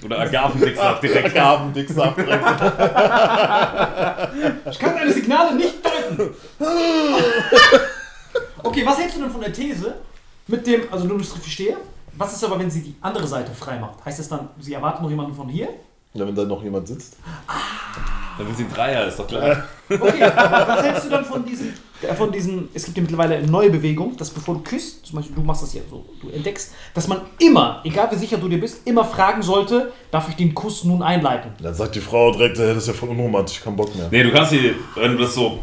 [0.03, 1.35] Oder Agavendicksaft direkt.
[1.35, 2.25] Gaben, dick Saft, Ich
[4.79, 6.31] kann deine Signale nicht deuten.
[8.63, 9.95] okay, was hältst du denn von der These
[10.47, 11.77] mit dem, also nur, dass ich verstehe,
[12.13, 14.03] was ist aber, wenn sie die andere Seite frei macht?
[14.03, 15.69] Heißt das dann, sie erwarten noch jemanden von hier?
[16.13, 17.17] Ja, wenn da noch jemand sitzt.
[18.37, 19.63] Dann sind sie ein Dreier, ist doch klar.
[19.89, 23.35] Okay, aber was hältst du dann von diesen, äh, von diesen, es gibt ja mittlerweile
[23.35, 26.29] eine neue Bewegung, dass bevor du küsst, zum Beispiel du machst das ja so, du
[26.29, 30.35] entdeckst, dass man immer, egal wie sicher du dir bist, immer fragen sollte, darf ich
[30.35, 31.51] den Kuss nun einleiten?
[31.61, 34.07] Dann sagt die Frau direkt, hey, das ist ja voll unromantisch, kein Bock mehr.
[34.11, 35.59] Nee, du kannst sie, wenn du das so.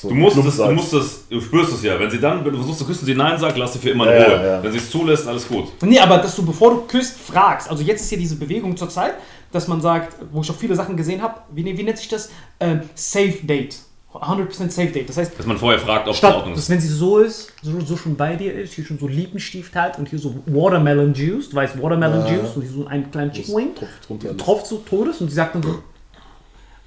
[0.00, 1.98] So, Du musst, das, du musst das, du spürst es ja.
[2.00, 4.06] Wenn sie dann, wenn du versuchst zu küssen, sie Nein sagt, lass sie für immer
[4.06, 4.34] in Ja, Ruhe.
[4.36, 4.62] ja, ja.
[4.62, 5.66] Wenn sie es zulässt, alles gut.
[5.82, 7.68] Nee, aber dass du, bevor du küsst, fragst.
[7.68, 9.14] Also jetzt ist hier diese Bewegung zur Zeit,
[9.52, 12.30] dass man sagt, wo ich auch viele Sachen gesehen habe, wie, wie nennt sich das?
[12.60, 13.76] Ähm, Safe Date.
[14.12, 15.08] 100% Safe Date.
[15.08, 16.70] Das heißt, Dass man vorher fragt, ob es in statt, Ordnung dass ist.
[16.70, 19.98] wenn sie so ist, so, so schon bei dir ist, hier schon so Lippenstift hat
[19.98, 22.32] und hier so Watermelon Juice, du weißt Watermelon Ja.
[22.34, 23.68] Juice und hier so einen kleinen Chicken Wing,
[24.38, 25.78] tropft so Todes und sie sagt dann so,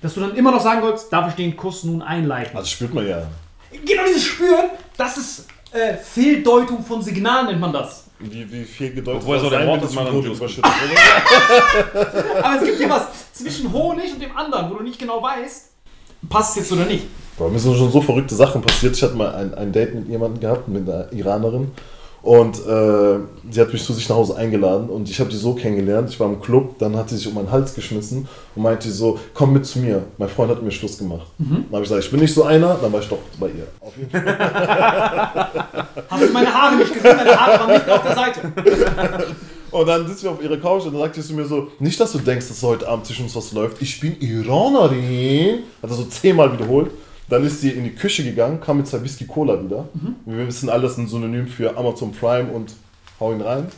[0.03, 2.57] dass du dann immer noch sagen sollst, darf ich den Kuss nun einleiten?
[2.57, 3.25] Also spürt man ja.
[3.71, 8.03] genau dieses Spüren, das ist äh, Fehldeutung von Signalen, nennt man das.
[8.19, 10.37] Wie, wie viel gedeutet Woher soll der dann Honig Juice?
[10.37, 10.71] überschüttet?
[12.43, 15.69] Aber es gibt hier was zwischen Honig und dem anderen, wo du nicht genau weißt,
[16.29, 17.05] passt es jetzt oder nicht.
[17.37, 18.95] Boah, mir sind schon so verrückte Sachen passiert.
[18.95, 21.71] Ich hatte mal ein, ein Date mit jemandem gehabt, mit einer Iranerin.
[22.23, 23.19] Und äh,
[23.51, 26.09] sie hat mich zu sich nach Hause eingeladen und ich habe die so kennengelernt.
[26.09, 29.19] Ich war im Club, dann hat sie sich um meinen Hals geschmissen und meinte so,
[29.33, 30.03] komm mit zu mir.
[30.17, 31.27] Mein Freund hat mir Schluss gemacht.
[31.37, 33.67] Dann habe ich gesagt, ich bin nicht so einer, dann war ich doch bei ihr.
[33.81, 34.23] Auf jeden Fall.
[36.09, 37.17] Hast du meine Haare nicht gesehen?
[37.17, 38.41] Meine Haare waren nicht auf der Seite.
[39.71, 41.99] Und dann sitzen wir auf ihrer Couch und dann sagt sie zu mir so, nicht,
[41.99, 43.81] dass du denkst, dass heute Abend zwischen uns was läuft.
[43.81, 45.63] Ich bin Iranerin.
[45.81, 46.91] Hat er so zehnmal wiederholt.
[47.33, 49.87] Dann ist sie in die Küche gegangen, kam mit zwei Whisky Cola wieder.
[50.27, 52.75] Wir wissen alles ein Synonym für Amazon Prime und
[53.19, 53.69] hau ihn rein.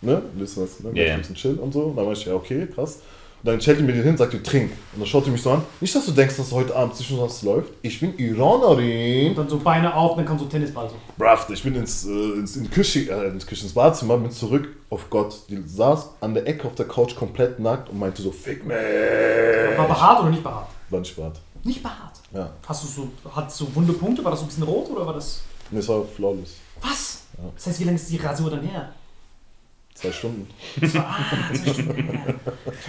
[0.00, 0.22] Ne?
[0.32, 0.98] Wir wissen das, ne?
[0.98, 1.04] Ja.
[1.04, 1.82] Netflix und Chill und so.
[1.82, 3.02] Und dann war ich, ja, okay, krass.
[3.42, 4.70] Und dann stellt die mir den hin, sagt die, trink.
[4.94, 5.62] Und dann schaut die mich so an.
[5.78, 7.70] Nicht, dass du denkst, dass heute Abend zwischen uns was läuft.
[7.82, 9.28] Ich bin Iranerin.
[9.28, 10.94] Und dann so Beine auf, dann kam so Tennisball so.
[11.18, 14.30] Brav, ich bin ins, äh, ins, in die Küche, äh, ins, Küche, ins Badezimmer, bin
[14.30, 15.42] zurück auf Gott.
[15.50, 18.74] Die saß an der Ecke auf der Couch komplett nackt und meinte so, fick mich.
[18.74, 20.68] War behaart oder nicht behaart?
[20.88, 21.42] War nicht Bart.
[21.66, 22.14] Nicht behaart.
[22.32, 22.50] Ja.
[22.66, 24.22] Hast du so, hat so wunde Punkte?
[24.24, 25.40] War das so ein bisschen rot oder war das.
[25.70, 26.54] Nee, es war flawless.
[26.80, 27.22] Was?
[27.56, 28.92] Das heißt, wie lange ist die Rasur dann her?
[29.94, 30.46] Zwei Stunden.
[30.96, 31.16] Ah,
[31.54, 32.34] zwei Stunden her.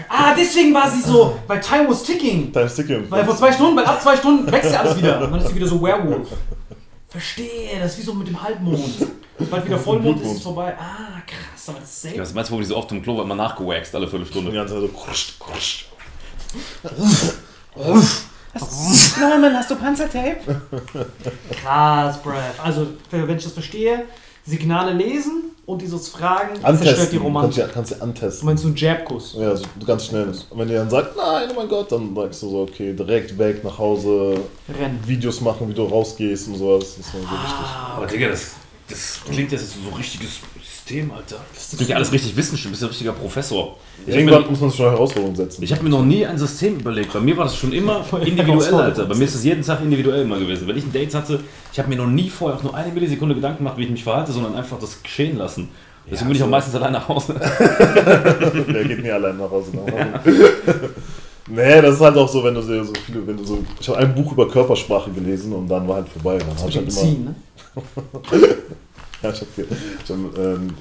[0.10, 2.52] ah, deswegen war sie so, weil Time was ticking.
[2.52, 3.10] Dein Sticky.
[3.10, 5.22] Weil vor zwei Stunden, weil ab zwei Stunden wächst ja alles wieder.
[5.24, 6.28] Und dann ist sie wieder so Werewolf.
[7.10, 9.08] Verstehe, das ist wie so mit dem Halbmond.
[9.50, 10.76] Bald wieder Vollmond ist es vorbei.
[10.78, 12.22] Ah, krass, aber das ist Ja, selten.
[12.22, 14.52] was meinst du, wo die so oft im Klo wird, immer nachgewaxt alle Die Viertelstunde?
[14.52, 14.88] ganze Zeit so
[19.20, 20.38] Norman, hast du Panzertape?
[21.62, 22.34] Krass, bruv.
[22.64, 24.04] Also, wenn ich das verstehe,
[24.46, 27.10] Signale lesen und dieses Fragen zerstört Antesten.
[27.12, 27.58] die Romantik.
[27.58, 28.46] Kannst du, kannst du Du antesten.
[28.46, 29.36] meinst so einen Jabkuss?
[29.38, 30.28] Ja, so ganz schnell.
[30.50, 33.38] Und wenn die dann sagt, nein, oh mein Gott, dann sagst du so, okay, direkt
[33.38, 34.40] weg nach Hause,
[34.70, 35.00] Rennen.
[35.06, 36.96] Videos machen, wie du rausgehst und sowas.
[36.98, 37.44] Das ist so Ah.
[37.44, 37.66] wichtig.
[37.98, 38.52] Aber Digga, das,
[38.90, 40.40] das klingt jetzt so ein richtiges
[40.88, 41.36] System, Alter.
[41.54, 43.76] Das klingt ja alles richtig wissenschaftlich, du bist ein richtiger Professor.
[44.06, 45.62] Ich Irgendwann mir- muss man sich schon Herausforderungen setzen.
[45.64, 47.12] Ich habe mir noch nie ein System überlegt.
[47.12, 49.06] Bei mir war das schon immer individuell, Alter.
[49.06, 50.66] Bei mir ist es jeden Tag individuell immer gewesen.
[50.68, 51.42] Wenn ich ein Date hatte,
[51.74, 54.04] ich habe mir noch nie vorher auch nur eine Millisekunde Gedanken gemacht, wie ich mich
[54.04, 55.68] verhalte, sondern einfach das geschehen lassen.
[56.10, 57.36] Deswegen bin ich auch meistens allein nach Hause.
[58.74, 59.72] Der geht nie allein nach Hause.
[61.50, 63.58] nee, das ist halt auch so, wenn du so so viele, wenn du so.
[63.78, 66.38] Ich habe ein Buch über Körpersprache gelesen und dann war halt vorbei.
[66.38, 67.36] Dann hab ich halt immer, Ziehen, ne?
[69.24, 69.66] ja, ich hab, ge-
[70.04, 70.74] ich hab, ähm,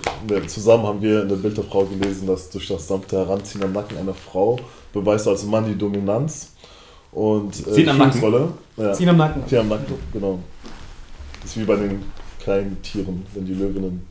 [0.49, 3.72] zusammen haben wir in der Bild der Frau gelesen, dass durch das sanfte Heranziehen am
[3.72, 4.59] Nacken einer Frau
[4.93, 6.53] beweist als Mann die Dominanz
[7.12, 8.53] und äh, Ziehen am Nacken.
[8.76, 8.93] Ja.
[8.93, 9.47] Ziehen am Nacken.
[9.47, 10.39] Ziehen am Nacken, genau.
[11.43, 12.03] Das ist wie bei den
[12.41, 14.07] kleinen Tieren, wenn die Löwinnen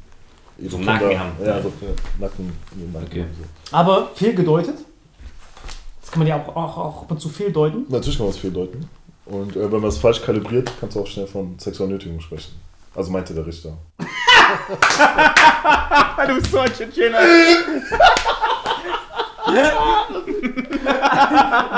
[0.58, 1.32] ihre So einen Nacken haben.
[1.46, 1.72] Ja, so
[2.20, 3.08] Nacken in den Nacken.
[3.08, 3.22] Okay.
[3.22, 3.76] haben, so.
[3.76, 4.76] Aber fehlgedeutet.
[6.02, 7.86] Das kann man ja auch, auch, auch ab und zu fehldeuten.
[7.90, 8.88] Natürlich kann man es viel deuten.
[9.26, 12.54] Und äh, wenn man es falsch kalibriert, kannst du auch schnell von Sexualnötigung sprechen.
[12.96, 13.78] Also meinte der Richter.
[16.28, 17.20] du bist so ein Tschetschener.
[19.46, 19.52] Du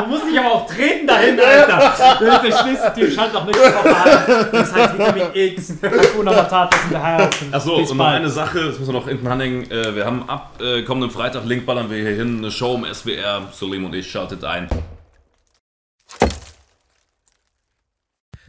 [0.07, 1.95] musst dich aber auch treten dahin, Alter.
[2.19, 3.11] Das ist der schlimmste Team.
[3.11, 4.49] Schalt doch nicht drauf an.
[4.51, 5.73] Das heißt Vitamin X.
[5.81, 7.53] Hakuna Matata sind der Herzen.
[7.53, 9.69] Achso, und noch eine Sache, das müssen wir noch hinten anhängen.
[9.71, 12.85] Äh, wir haben ab äh, kommenden Freitag, Link ballern wir hier hin, eine Show im
[12.93, 13.47] SWR.
[13.51, 14.67] Salim und ich schaltet ein.